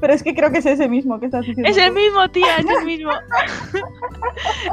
pero 0.00 0.12
es 0.12 0.22
que 0.22 0.34
creo 0.34 0.50
que 0.50 0.58
es 0.58 0.66
ese 0.66 0.88
mismo 0.88 1.20
que 1.20 1.26
estás 1.26 1.42
diciendo. 1.46 1.68
Es 1.70 1.76
el 1.76 1.92
mismo, 1.92 2.28
tía, 2.30 2.56
es 2.58 2.66
el 2.78 2.84
mismo. 2.86 3.12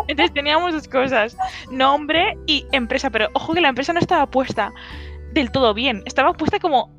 Entonces 0.07 0.33
teníamos 0.33 0.73
dos 0.73 0.87
cosas, 0.87 1.37
nombre 1.69 2.37
y 2.47 2.65
empresa, 2.71 3.09
pero 3.09 3.27
ojo 3.33 3.53
que 3.53 3.61
la 3.61 3.69
empresa 3.69 3.93
no 3.93 3.99
estaba 3.99 4.25
puesta 4.25 4.71
del 5.33 5.51
todo 5.51 5.73
bien, 5.73 6.01
estaba 6.05 6.33
puesta 6.33 6.59
como 6.59 6.89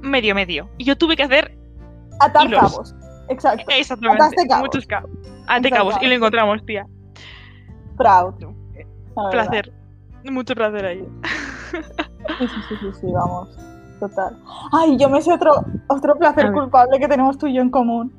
medio 0.00 0.34
medio. 0.34 0.68
Y 0.78 0.84
yo 0.84 0.96
tuve 0.96 1.16
que 1.16 1.22
hacer 1.22 1.56
Atar 2.20 2.46
hilos. 2.46 2.60
cabos. 2.60 2.94
Exacto. 3.28 3.64
exactamente 3.68 4.22
Ataste 4.24 4.48
cabos. 4.48 4.62
muchos 4.66 4.86
cabos. 4.86 5.10
Y 6.02 6.06
lo 6.06 6.14
encontramos, 6.14 6.64
tía. 6.66 6.86
Proud. 7.96 8.34
Placer. 9.30 9.72
Mucho 10.24 10.54
placer 10.54 10.84
ahí. 10.84 11.04
Sí, 12.38 12.46
sí, 12.68 12.76
sí, 12.80 12.86
sí, 13.00 13.06
vamos. 13.12 13.48
Total. 14.00 14.36
Ay, 14.72 14.96
yo 14.96 15.08
me 15.08 15.22
sé 15.22 15.32
otro, 15.32 15.52
otro 15.88 16.16
placer 16.16 16.52
culpable 16.52 16.98
que 16.98 17.08
tenemos 17.08 17.38
tú 17.38 17.46
y 17.46 17.54
yo 17.54 17.62
en 17.62 17.70
común. 17.70 18.12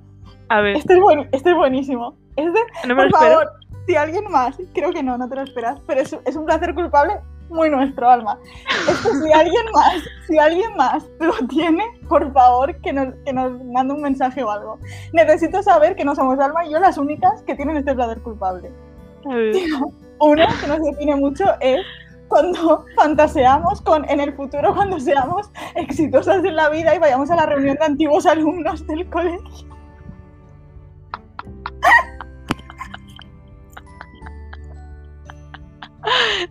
A 0.49 0.61
ver, 0.61 0.77
Este 0.77 0.93
es, 0.93 0.99
buen, 0.99 1.27
este 1.31 1.49
es 1.51 1.55
buenísimo. 1.55 2.15
Es 2.35 2.51
de, 2.53 2.59
no 2.87 2.95
me 2.95 3.03
por 3.03 3.11
lo 3.11 3.17
espero. 3.17 3.39
favor, 3.39 3.51
si 3.85 3.95
alguien 3.95 4.23
más, 4.31 4.55
creo 4.73 4.91
que 4.91 5.03
no, 5.03 5.17
no 5.17 5.27
te 5.27 5.35
lo 5.35 5.41
esperas, 5.41 5.79
pero 5.85 6.01
es, 6.01 6.17
es 6.25 6.35
un 6.35 6.45
placer 6.45 6.73
culpable 6.73 7.19
muy 7.49 7.69
nuestro, 7.69 8.09
Alma. 8.09 8.37
Es 8.89 8.99
que 8.99 9.09
si 9.09 9.31
alguien 9.33 9.63
más, 9.73 10.03
si 10.27 10.37
alguien 10.37 10.75
más 10.75 11.05
lo 11.19 11.33
tiene, 11.47 11.83
por 12.07 12.31
favor, 12.33 12.75
que 12.81 12.93
nos, 12.93 13.13
que 13.25 13.33
nos 13.33 13.63
mande 13.65 13.93
un 13.93 14.01
mensaje 14.01 14.43
o 14.43 14.49
algo. 14.49 14.79
Necesito 15.11 15.61
saber 15.63 15.95
que 15.95 16.05
no 16.05 16.15
somos 16.15 16.39
Alma 16.39 16.65
y 16.65 16.71
yo 16.71 16.79
las 16.79 16.97
únicas 16.97 17.41
que 17.43 17.55
tienen 17.55 17.77
este 17.77 17.93
placer 17.93 18.21
culpable. 18.21 18.71
A 19.29 19.35
ver. 19.35 19.55
Uno 20.19 20.45
que 20.61 20.67
nos 20.67 20.81
define 20.81 21.15
mucho 21.15 21.45
es 21.59 21.81
cuando 22.33 22.83
fantaseamos 22.95 23.79
con 23.81 24.09
en 24.09 24.19
el 24.19 24.33
futuro 24.33 24.73
cuando 24.73 24.99
seamos 24.99 25.51
exitosas 25.75 26.43
en 26.43 26.55
la 26.55 26.69
vida 26.69 26.95
y 26.95 26.97
vayamos 26.97 27.29
a 27.29 27.35
la 27.35 27.45
reunión 27.45 27.77
de 27.77 27.85
antiguos 27.85 28.25
alumnos 28.25 28.87
del 28.87 29.07
colegio. 29.11 29.43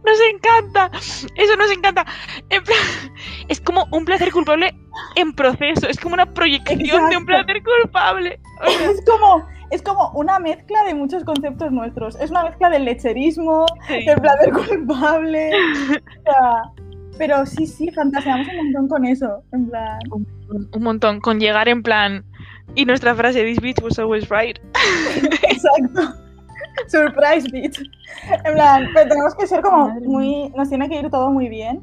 Nos 0.05 0.19
encanta. 0.33 0.91
Eso 1.35 1.57
nos 1.57 1.71
encanta. 1.71 2.07
En 2.49 2.65
plan, 2.65 2.79
es 3.49 3.61
como 3.61 3.87
un 3.91 4.07
placer 4.07 4.33
culpable 4.33 4.75
en 5.17 5.35
proceso. 5.35 5.89
Es 5.89 6.01
como 6.01 6.15
una 6.15 6.25
proyección 6.25 7.11
de 7.11 7.17
un 7.19 7.27
placer 7.27 7.63
culpable. 7.63 8.41
O 8.65 8.71
sea, 8.71 8.91
Es 8.91 9.05
como, 9.05 9.47
es 9.73 9.83
como 9.83 10.11
una 10.11 10.39
mezcla 10.39 10.85
de 10.85 10.95
muchos 10.95 11.25
conceptos 11.25 11.73
nuestros. 11.73 12.15
Es 12.21 12.31
una 12.31 12.45
mezcla 12.45 12.69
del 12.69 12.85
lecherismo, 12.85 13.65
sí. 13.89 14.05
del 14.05 14.21
placer 14.21 14.53
culpable. 14.53 15.51
o 15.91 16.23
sea, 16.23 16.63
pero 17.17 17.47
sí, 17.47 17.67
sí, 17.67 17.91
fantaseamos 17.91 18.47
un 18.49 18.57
montón 18.57 18.89
con 18.89 19.05
eso. 19.07 19.43
En 19.53 19.69
plan. 19.69 19.99
un, 20.11 20.69
un 20.73 20.83
montón. 20.83 21.21
Con 21.21 21.41
llegar 21.41 21.69
en 21.69 21.83
plan. 21.83 22.25
Y 22.75 22.85
nuestra 22.85 23.15
frase, 23.15 23.43
This 23.45 23.61
bitch 23.61 23.83
was 23.83 23.99
always 23.99 24.29
right. 24.29 24.59
Exacto. 25.49 26.15
Surprise 26.89 27.51
bitch. 27.51 27.81
En 28.45 28.55
plan, 28.55 28.89
pero 28.95 29.09
tenemos 29.09 29.35
que 29.37 29.47
ser 29.47 29.63
como 29.63 29.89
muy. 30.01 30.51
Nos 30.55 30.69
tiene 30.69 30.89
que 30.89 31.01
ir 31.01 31.11
todo 31.11 31.31
muy 31.31 31.49
bien 31.49 31.83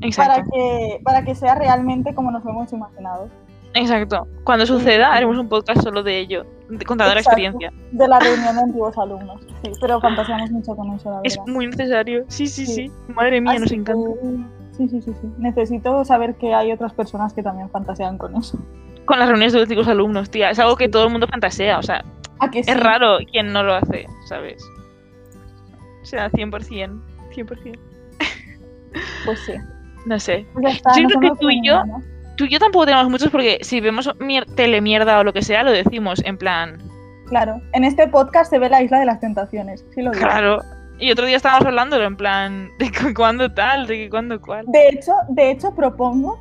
Exacto. 0.00 0.32
para 0.32 0.44
que, 0.44 1.00
para 1.04 1.24
que 1.24 1.34
sea 1.34 1.54
realmente 1.56 2.14
como 2.14 2.30
nos 2.30 2.42
lo 2.42 2.50
hemos 2.50 2.72
imaginado. 2.72 3.28
Exacto. 3.74 4.26
Cuando 4.44 4.66
suceda, 4.66 5.12
haremos 5.12 5.38
un 5.38 5.48
podcast 5.48 5.82
solo 5.82 6.02
de 6.02 6.18
ello. 6.18 6.46
La 6.78 6.84
Exacto. 6.84 7.18
experiencia. 7.18 7.72
De 7.92 8.08
la 8.08 8.18
reunión 8.18 8.54
de 8.56 8.62
antiguos 8.62 8.96
alumnos. 8.98 9.40
Sí, 9.62 9.72
pero 9.80 10.00
fantaseamos 10.00 10.50
mucho 10.50 10.74
con 10.74 10.92
eso, 10.94 11.10
la 11.10 11.20
Es 11.24 11.36
verdad. 11.36 11.52
muy 11.52 11.66
necesario. 11.66 12.24
Sí, 12.28 12.46
sí, 12.46 12.66
Sí. 12.66 12.74
sí. 12.74 12.92
Madre 13.08 13.40
mía, 13.40 13.58
nos 13.58 13.72
encanta. 13.72 13.92
que- 14.22 14.62
Sí, 14.76 14.88
sí, 14.88 15.02
sí, 15.02 15.12
sí. 15.20 15.28
Necesito 15.38 16.02
saber 16.04 16.34
que 16.36 16.54
hay 16.54 16.72
otras 16.72 16.94
personas 16.94 17.34
que 17.34 17.42
también 17.42 17.68
fantasean 17.68 18.16
con 18.16 18.34
eso. 18.36 18.58
Con 19.04 19.18
las 19.18 19.28
reuniones 19.28 19.52
de 19.52 19.58
los 19.60 19.68
chicos 19.68 19.86
alumnos, 19.86 20.30
tía. 20.30 20.50
Es 20.50 20.58
algo 20.58 20.76
que 20.76 20.88
todo 20.88 21.04
el 21.04 21.10
mundo 21.10 21.26
fantasea. 21.26 21.78
O 21.78 21.82
sea, 21.82 22.02
¿A 22.40 22.50
que 22.50 22.64
sí? 22.64 22.70
es 22.70 22.80
raro 22.80 23.18
quien 23.30 23.52
no 23.52 23.62
lo 23.62 23.74
hace, 23.74 24.06
¿sabes? 24.28 24.64
O 26.02 26.04
sea, 26.06 26.30
100%. 26.30 27.02
100%. 27.34 27.78
Pues 29.26 29.38
sí. 29.40 29.52
No 30.06 30.18
sé. 30.18 30.44
Pues 30.54 30.76
está, 30.76 30.90
Yo 31.00 31.06
creo 31.08 31.20
que 31.20 31.38
tú 31.40 31.48
y 31.50 31.64
yo-. 31.64 31.80
Tú 32.42 32.46
y 32.46 32.50
yo 32.50 32.58
tampoco 32.58 32.86
tenemos 32.86 33.08
muchos 33.08 33.30
porque 33.30 33.58
si 33.62 33.80
vemos 33.80 34.10
mier 34.18 34.46
telemierda 34.46 35.20
o 35.20 35.22
lo 35.22 35.32
que 35.32 35.42
sea, 35.42 35.62
lo 35.62 35.70
decimos 35.70 36.20
en 36.24 36.36
plan. 36.36 36.82
Claro. 37.28 37.60
En 37.72 37.84
este 37.84 38.08
podcast 38.08 38.50
se 38.50 38.58
ve 38.58 38.68
la 38.68 38.82
isla 38.82 38.98
de 38.98 39.04
las 39.06 39.20
tentaciones. 39.20 39.84
Sí 39.94 40.02
lo 40.02 40.10
digo. 40.10 40.26
Claro. 40.26 40.58
Y 40.98 41.12
otro 41.12 41.24
día 41.24 41.36
estábamos 41.36 41.66
hablándolo 41.66 42.02
en 42.04 42.16
plan 42.16 42.68
de 42.80 42.90
cu- 42.90 43.14
cuándo 43.14 43.54
tal, 43.54 43.86
de 43.86 44.10
cuándo 44.10 44.40
cuál. 44.40 44.66
De 44.66 44.88
hecho, 44.88 45.12
de 45.28 45.52
hecho, 45.52 45.72
propongo, 45.76 46.36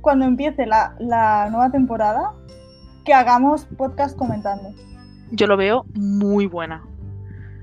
cuando 0.00 0.24
empiece 0.24 0.64
la, 0.64 0.94
la 0.98 1.50
nueva 1.50 1.70
temporada, 1.70 2.32
que 3.04 3.12
hagamos 3.12 3.66
podcast 3.76 4.16
comentando. 4.16 4.70
Yo 5.32 5.46
lo 5.46 5.58
veo 5.58 5.84
muy 5.92 6.46
buena. 6.46 6.82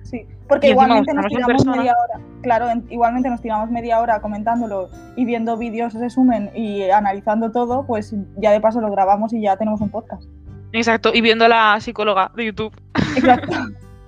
Sí, 0.10 0.26
porque 0.48 0.70
igualmente 0.70 1.14
nos 1.14 1.28
tiramos 1.28 1.66
media 1.66 1.94
hora. 1.94 2.20
Claro, 2.42 2.70
en- 2.70 2.86
igualmente 2.90 3.30
nos 3.30 3.42
tiramos 3.42 3.70
media 3.70 4.00
hora 4.00 4.20
comentándolo 4.22 4.90
y 5.16 5.26
viendo 5.26 5.56
vídeos 5.58 5.94
resumen 5.94 6.50
y 6.56 6.90
analizando 6.90 7.52
todo, 7.52 7.86
pues 7.86 8.16
ya 8.38 8.52
de 8.52 8.60
paso 8.60 8.82
lo 8.82 8.90
grabamos 8.92 9.34
y 9.34 9.42
ya 9.42 9.56
tenemos 9.58 9.82
un 9.82 9.90
podcast. 9.90 10.24
Exacto. 10.72 11.12
Y 11.14 11.22
viendo 11.22 11.46
a 11.46 11.50
la 11.50 11.80
psicóloga 11.80 12.32
de 12.36 12.46
YouTube. 12.46 12.74
Exacto. 13.16 13.56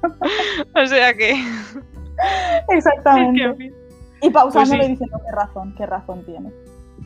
O 0.76 0.86
sea 0.88 1.14
que. 1.14 1.36
Exactamente. 2.70 3.72
Y 4.24 4.30
pausándolo 4.30 4.78
Pues 4.78 4.86
sí. 4.86 4.86
y 4.86 4.92
diciendo 4.92 5.20
qué 5.26 5.32
razón, 5.36 5.74
qué 5.76 5.86
razón 5.88 6.24
tiene. 6.26 6.52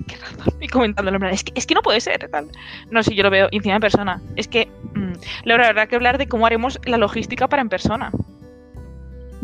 qué 0.05 0.17
razón. 0.17 0.53
Y 0.60 0.67
comentándolo 0.67 1.15
en 1.15 1.21
plan. 1.21 1.34
Es 1.34 1.45
que, 1.45 1.53
es 1.55 1.65
que 1.65 1.73
no 1.73 1.81
puede 1.81 2.01
ser, 2.01 2.29
tal. 2.29 2.47
No, 2.91 3.01
sí, 3.03 3.15
yo 3.15 3.23
lo 3.23 3.29
veo. 3.29 3.47
Encima 3.51 3.75
en 3.75 3.81
persona. 3.81 4.21
Es 4.36 4.49
que. 4.49 4.67
mm, 4.95 5.13
Laura, 5.45 5.69
habrá 5.69 5.88
que 5.88 5.95
hablar 5.95 6.17
de 6.17 6.27
cómo 6.27 6.45
haremos 6.45 6.77
la 6.86 6.97
logística 6.97 7.47
para 7.47 7.62
en 7.62 7.69
persona. 7.69 8.12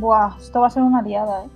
Buah, 0.01 0.35
esto 0.37 0.59
va 0.59 0.67
a 0.67 0.69
ser 0.71 0.83
una 0.83 1.01
liada, 1.01 1.45
¿eh? 1.45 1.49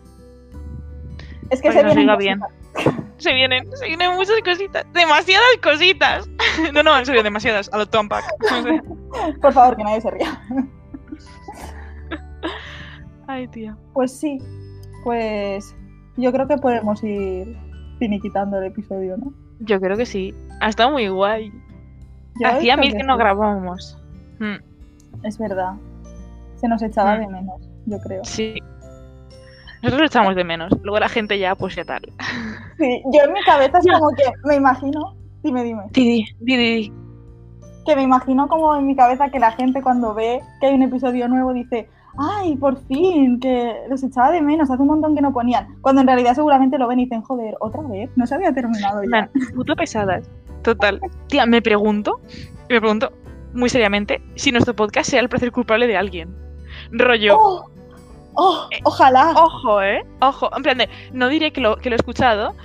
Es 1.49 1.61
que 1.61 1.69
Para 1.69 1.79
se 1.81 1.85
nos 1.85 1.95
vienen 1.95 2.17
bien. 2.17 2.39
Se 3.17 3.33
vienen, 3.33 3.65
se 3.77 3.85
vienen 3.87 4.13
muchas 4.15 4.35
cositas. 4.43 4.85
Demasiadas 4.93 5.45
cositas. 5.63 6.29
No, 6.73 6.83
no, 6.83 6.97
en 6.97 7.05
serio, 7.05 7.23
demasiadas. 7.23 7.69
A 7.73 7.77
lo 7.77 7.85
Tom 7.85 8.07
Pack. 8.09 8.25
Por 9.41 9.53
favor, 9.53 9.75
que 9.77 9.83
nadie 9.83 10.01
se 10.01 10.11
ría. 10.11 10.41
Ay, 13.27 13.47
tía. 13.47 13.75
Pues 13.93 14.11
sí, 14.17 14.37
pues 15.03 15.75
yo 16.17 16.31
creo 16.31 16.47
que 16.47 16.57
podemos 16.57 17.03
ir 17.03 17.57
finiquitando 17.99 18.57
el 18.59 18.65
episodio, 18.65 19.17
¿no? 19.17 19.33
Yo 19.59 19.79
creo 19.79 19.97
que 19.97 20.05
sí. 20.05 20.33
Ha 20.61 20.69
estado 20.69 20.91
muy 20.91 21.07
guay. 21.07 21.51
Yo 22.41 22.47
Hacía 22.49 22.77
mil 22.77 22.95
que 22.95 23.03
no 23.03 23.17
grabábamos. 23.17 23.97
Mm, 24.39 24.55
Es 25.23 25.37
verdad. 25.37 25.73
Se 26.57 26.67
nos 26.67 26.81
echaba 26.81 27.15
Mm. 27.17 27.19
de 27.21 27.27
menos, 27.27 27.61
yo 27.85 27.99
creo. 27.99 28.23
sí. 28.23 28.55
Nosotros 29.81 30.01
lo 30.01 30.07
echamos 30.07 30.35
de 30.35 30.43
menos. 30.43 30.71
Luego 30.81 30.99
la 30.99 31.09
gente 31.09 31.37
ya, 31.37 31.53
pues 31.53 31.75
ya 31.75 31.85
tal. 31.85 32.01
Sí, 32.79 33.03
yo 33.13 33.21
en 33.23 33.33
mi 33.33 33.43
cabeza 33.43 33.77
es 33.77 33.85
como 33.85 34.09
que 34.09 34.23
me 34.43 34.55
imagino, 34.55 35.15
dime, 35.43 35.63
dime, 35.63 35.83
Didi, 35.91 36.25
Didi. 36.39 36.93
que 37.85 37.95
me 37.95 38.01
imagino 38.01 38.47
como 38.47 38.75
en 38.75 38.87
mi 38.87 38.95
cabeza 38.95 39.29
que 39.29 39.37
la 39.37 39.51
gente 39.51 39.83
cuando 39.83 40.15
ve 40.15 40.41
que 40.59 40.67
hay 40.67 40.73
un 40.73 40.81
episodio 40.81 41.27
nuevo 41.27 41.53
dice, 41.53 41.87
ay, 42.17 42.55
por 42.55 42.83
fin, 42.87 43.39
que 43.39 43.75
los 43.87 44.01
echaba 44.03 44.31
de 44.31 44.41
menos, 44.41 44.71
hace 44.71 44.81
un 44.81 44.87
montón 44.87 45.15
que 45.15 45.21
no 45.21 45.31
ponían. 45.31 45.79
Cuando 45.81 46.01
en 46.01 46.07
realidad 46.07 46.33
seguramente 46.33 46.79
lo 46.79 46.87
ven 46.87 47.01
y 47.01 47.03
dicen, 47.03 47.21
joder, 47.21 47.55
otra 47.59 47.81
vez, 47.83 48.09
no 48.15 48.25
se 48.25 48.33
había 48.35 48.51
terminado 48.53 49.03
ya. 49.03 49.09
Man, 49.09 49.29
puto 49.53 49.75
pesadas. 49.75 50.27
Total. 50.63 50.99
Tía, 51.27 51.45
me 51.45 51.61
pregunto, 51.61 52.19
me 52.69 52.79
pregunto 52.79 53.13
muy 53.53 53.69
seriamente 53.69 54.19
si 54.33 54.51
nuestro 54.51 54.75
podcast 54.75 55.11
sea 55.11 55.19
el 55.19 55.29
placer 55.29 55.51
culpable 55.51 55.85
de 55.85 55.95
alguien. 55.95 56.35
Rollo. 56.91 57.37
Oh, 57.39 57.69
oh, 58.35 58.67
Eh, 58.71 58.79
ojalá. 58.83 59.31
Ojo, 59.35 59.81
¿eh? 59.81 60.05
Ojo. 60.21 60.49
En 60.55 60.63
plan 60.63 60.77
de, 60.77 60.89
no 61.11 61.27
diré 61.29 61.51
que 61.51 61.61
lo, 61.61 61.77
que 61.77 61.89
lo 61.89 61.95
he 61.95 61.97
escuchado. 61.97 62.55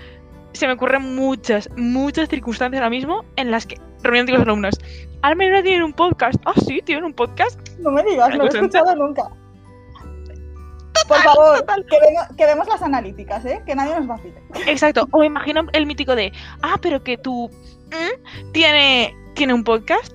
Se 0.52 0.66
me 0.66 0.72
ocurren 0.72 1.14
muchas, 1.14 1.68
muchas 1.76 2.28
circunstancias 2.28 2.80
ahora 2.80 2.90
mismo 2.90 3.24
en 3.36 3.50
las 3.52 3.66
que 3.66 3.80
reunión 4.02 4.26
de 4.26 4.32
los 4.32 4.42
alumnos. 4.42 4.74
Almena 5.22 5.62
tienen 5.62 5.82
un 5.82 5.92
podcast. 5.92 6.40
Ah, 6.44 6.54
sí, 6.66 6.80
tienen 6.84 7.04
un 7.04 7.12
podcast. 7.14 7.58
No 7.78 7.90
me 7.92 8.02
digas, 8.02 8.30
no 8.30 8.36
lo 8.36 8.42
he 8.44 8.46
Escucha. 8.48 8.78
escuchado 8.78 8.94
nunca. 8.96 9.22
Por 11.08 11.18
favor, 11.18 11.58
total. 11.58 11.84
que, 11.86 11.98
vemos, 12.00 12.22
que 12.36 12.46
vemos 12.46 12.68
las 12.68 12.82
analíticas, 12.82 13.44
¿eh? 13.44 13.62
Que 13.66 13.74
nadie 13.74 13.96
nos 13.96 14.06
vacile. 14.06 14.40
Exacto. 14.66 15.08
O 15.10 15.24
imagino 15.24 15.62
el 15.72 15.86
mítico 15.86 16.14
de, 16.14 16.32
ah, 16.62 16.76
pero 16.80 17.02
que 17.02 17.16
tú 17.18 17.50
mm, 17.88 18.52
tiene, 18.52 19.14
tiene 19.34 19.54
un 19.54 19.64
podcast. 19.64 20.12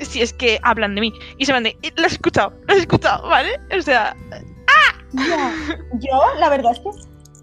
Si 0.00 0.20
es 0.20 0.32
que 0.32 0.58
hablan 0.62 0.94
de 0.96 1.02
mí. 1.02 1.12
Y 1.38 1.46
se 1.46 1.52
van 1.52 1.62
de, 1.62 1.76
"Eh, 1.82 1.92
lo 1.96 2.06
has 2.06 2.12
escuchado, 2.12 2.52
lo 2.66 2.74
has 2.74 2.80
escuchado, 2.80 3.28
¿vale? 3.28 3.60
O 3.78 3.82
sea, 3.82 4.16
Ya. 5.12 5.52
Yo, 5.94 6.20
la 6.38 6.48
verdad 6.48 6.72
es 6.72 6.80
que 6.80 6.90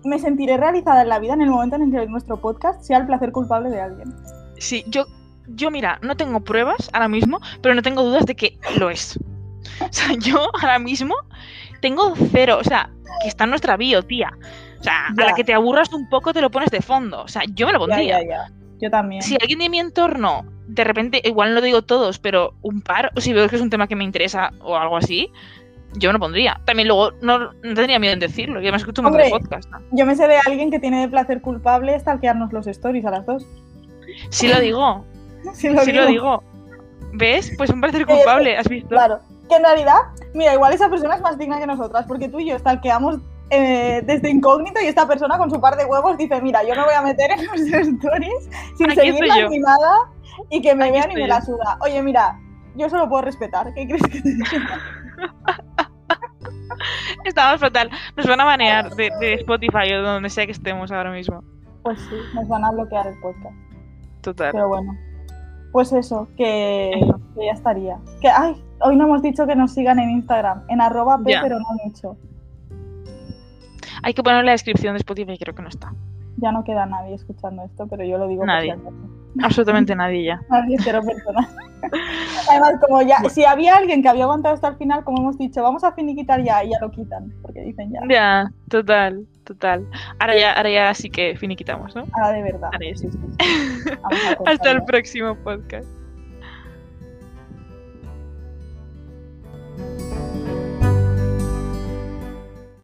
me 0.08 0.18
sentiré 0.20 0.58
realizada 0.58 1.02
en 1.02 1.10
la 1.10 1.20
vida 1.20 1.34
en 1.34 1.42
el 1.42 1.50
momento 1.50 1.76
en 1.76 1.84
el 1.84 1.92
que 1.92 2.08
nuestro 2.08 2.38
podcast 2.38 2.82
sea 2.84 2.98
el 2.98 3.06
placer 3.06 3.32
culpable 3.32 3.70
de 3.70 3.82
alguien. 3.82 4.14
sí, 4.58 4.84
yo, 4.88 5.06
yo 5.48 5.72
mira, 5.72 6.00
no 6.02 6.16
tengo 6.16 6.40
pruebas 6.42 6.90
ahora 6.94 7.08
mismo, 7.08 7.40
pero 7.62 7.76
no 7.76 7.82
tengo 7.82 8.04
dudas 8.04 8.26
de 8.26 8.36
que 8.36 8.58
lo 8.78 8.90
es. 8.90 9.18
O 9.82 9.88
sea, 9.92 10.14
yo 10.20 10.48
ahora 10.62 10.80
mismo 10.80 11.16
tengo 11.82 12.14
cero, 12.32 12.58
o 12.60 12.64
sea, 12.64 12.90
que 13.22 13.28
está 13.28 13.44
en 13.46 13.50
nuestra 13.52 13.78
bio, 13.78 14.04
tía. 14.04 14.32
O 14.80 14.84
sea, 14.84 15.08
a 15.08 15.14
Ya. 15.18 15.26
la 15.26 15.34
que 15.34 15.44
te 15.44 15.54
aburras 15.54 15.92
un 15.94 16.08
poco 16.10 16.34
te 16.34 16.42
lo 16.42 16.50
pones 16.50 16.70
de 16.72 16.82
fondo. 16.82 17.22
O 17.24 17.28
sea, 17.28 17.42
yo 17.54 17.68
me 17.68 17.74
lo 17.74 17.80
Ya, 17.80 17.86
pondría. 17.88 18.22
ya, 18.24 18.28
ya. 18.28 18.52
Yo 18.82 18.90
también. 18.90 19.22
Si 19.22 19.36
alguien 19.42 19.60
de 19.60 19.70
mi 19.70 19.80
entorno, 19.80 20.46
de 20.68 20.84
repente, 20.86 21.22
igual 21.26 21.50
no 21.50 21.56
lo 21.56 21.62
digo 21.62 21.82
todos, 21.82 22.18
pero 22.20 22.54
un 22.62 22.82
par, 22.82 23.12
o 23.16 23.20
si 23.22 23.34
veo 23.34 23.50
que 23.50 23.58
es 23.58 23.62
un 23.62 23.70
tema 23.70 23.88
que 23.88 23.96
me 23.98 24.06
interesa 24.06 24.54
o 24.62 24.78
algo 24.78 24.96
así, 24.96 25.30
yo 25.96 26.10
me 26.10 26.14
lo 26.14 26.20
pondría. 26.20 26.60
También 26.66 26.88
luego 26.88 27.12
no, 27.22 27.40
no 27.40 27.50
tendría 27.62 28.00
miedo 28.00 28.14
en 28.14 28.20
decirlo, 28.20 28.62
yo 28.62 28.72
me 28.72 28.78
escucho 28.78 29.02
un 29.02 29.06
montón 29.12 29.22
de. 29.24 29.30
¿no? 29.72 29.80
Yo 29.92 30.06
me 30.06 30.16
sé 30.16 30.28
de 30.28 30.38
alguien 30.46 30.72
que 30.72 30.80
tiene 30.80 31.02
de 31.02 31.08
placer 31.08 31.42
culpable 31.42 32.00
stalkearnos 32.00 32.52
los 32.54 32.68
stories 32.68 33.06
a 33.06 33.12
las 33.12 33.26
dos. 33.26 33.46
Sí 34.30 34.48
lo 34.48 34.60
digo, 34.60 35.06
Sí 35.54 35.70
lo 35.70 35.82
sí 35.82 35.92
digo. 35.92 36.04
lo 36.04 36.10
digo. 36.10 36.44
¿Ves? 37.14 37.54
Pues 37.58 37.70
un 37.72 37.82
parecer 37.82 38.02
Eh, 38.04 38.06
culpable, 38.06 38.58
¿has 38.58 38.68
visto? 38.68 38.90
Claro. 38.90 39.20
Que 39.50 39.56
en 39.56 39.64
realidad, 39.64 39.96
mira, 40.36 40.54
igual 40.54 40.74
esa 40.74 40.90
persona 40.90 41.16
es 41.16 41.22
más 41.22 41.38
digna 41.40 41.60
que 41.60 41.66
nosotras, 41.66 42.06
porque 42.08 42.30
tú 42.30 42.40
y 42.40 42.50
yo 42.50 42.60
stalkeamos 42.60 43.18
eh, 43.50 44.04
desde 44.06 44.30
incógnito 44.30 44.80
y 44.80 44.86
esta 44.86 45.08
persona 45.08 45.40
con 45.40 45.50
su 45.50 45.60
par 45.60 45.76
de 45.76 45.86
huevos 45.86 46.18
dice, 46.20 46.40
mira, 46.40 46.62
yo 46.64 46.76
me 46.76 46.84
voy 46.84 46.94
a 46.94 47.02
meter 47.02 47.32
en 47.32 47.46
los 47.48 47.60
stories 47.62 48.50
sin 48.78 48.92
Aquí 48.92 49.00
estoy 49.00 49.06
seguirla 49.08 49.40
yo. 49.40 49.50
ni 49.50 49.58
nada 49.58 50.12
y 50.52 50.62
que 50.62 50.76
me 50.76 50.84
Aquí 50.86 50.94
vean 50.94 51.12
y 51.12 51.16
me 51.16 51.22
yo. 51.22 51.28
la 51.28 51.42
suda. 51.42 51.80
Oye, 51.82 52.04
mira, 52.04 52.40
yo 52.76 52.88
solo 52.92 53.10
puedo 53.10 53.24
respetar. 53.24 53.74
¿Qué 53.74 53.88
crees 53.88 54.04
que 54.04 54.22
te 54.22 54.30
diga? 54.36 54.80
Estamos 57.26 57.60
fatal. 57.60 57.90
Nos 58.16 58.28
van 58.28 58.42
a 58.42 58.46
banear 58.46 58.96
de, 58.96 59.10
de 59.20 59.34
Spotify 59.36 59.94
o 59.94 60.02
de 60.02 60.08
donde 60.08 60.30
sea 60.30 60.46
que 60.46 60.52
estemos 60.52 60.92
ahora 60.92 61.12
mismo. 61.12 61.44
Pues 61.84 62.00
sí, 62.02 62.16
nos 62.34 62.48
van 62.48 62.66
a 62.66 62.72
bloquear 62.72 63.08
el 63.08 63.20
podcast. 63.20 63.56
Total. 64.22 64.52
Pero 64.52 64.68
bueno. 64.68 64.98
Pues 65.72 65.94
eso, 65.94 66.28
que, 66.36 67.00
ya 67.36 67.52
estaría. 67.54 67.98
Que, 68.22 68.28
ay, 68.28 68.62
hoy 68.82 68.96
no 68.96 69.06
hemos 69.06 69.22
dicho 69.22 69.46
que 69.46 69.56
nos 69.56 69.74
sigan 69.74 70.00
en 70.00 70.10
Instagram, 70.10 70.64
en 70.68 70.82
arroba 70.82 71.20
p, 71.20 71.36
pero 71.42 71.60
no 71.60 71.68
mucho. 71.86 72.18
Hay 74.02 74.14
que 74.14 74.24
poner 74.24 74.46
la 74.46 74.52
descripción 74.52 74.94
de 74.94 75.00
Spotify, 75.00 75.38
creo 75.38 75.54
que 75.54 75.62
no 75.62 75.70
está 75.70 75.94
ya 76.42 76.52
no 76.52 76.64
queda 76.64 76.86
nadie 76.86 77.16
escuchando 77.16 77.64
esto, 77.64 77.88
pero 77.88 78.04
yo 78.04 78.18
lo 78.18 78.28
digo 78.28 78.46
nadie. 78.46 78.76
Absolutamente 79.42 79.96
nadie 79.96 80.24
ya. 80.24 80.42
Nadie, 80.50 80.78
cero 80.80 81.02
personas. 81.06 81.48
Además, 82.50 82.74
como 82.82 83.02
ya, 83.04 83.18
si 83.30 83.46
había 83.46 83.76
alguien 83.76 84.02
que 84.02 84.10
había 84.10 84.24
aguantado 84.24 84.56
hasta 84.56 84.70
el 84.70 84.76
final, 84.78 85.04
como 85.04 85.20
hemos 85.20 85.38
dicho, 85.38 85.62
vamos 85.62 85.84
a 85.84 85.92
finiquitar 85.92 86.44
ya 86.44 86.64
y 86.64 86.72
ya 86.72 86.78
lo 86.82 86.90
quitan, 86.92 87.32
porque 87.42 87.62
dicen 87.62 87.92
ya. 87.92 88.02
Ya, 88.10 88.52
total, 88.70 89.28
total. 89.44 89.86
Ahora 90.20 90.38
ya, 90.38 90.54
ahora 90.54 90.70
ya 90.72 90.94
sí 90.94 91.10
que 91.10 91.36
finiquitamos, 91.38 91.96
¿no? 91.96 92.06
Ahora 92.14 92.32
de 92.32 92.42
verdad. 92.42 92.70
Hasta 94.46 94.72
el 94.72 94.84
próximo 94.84 95.36
podcast. 95.36 95.88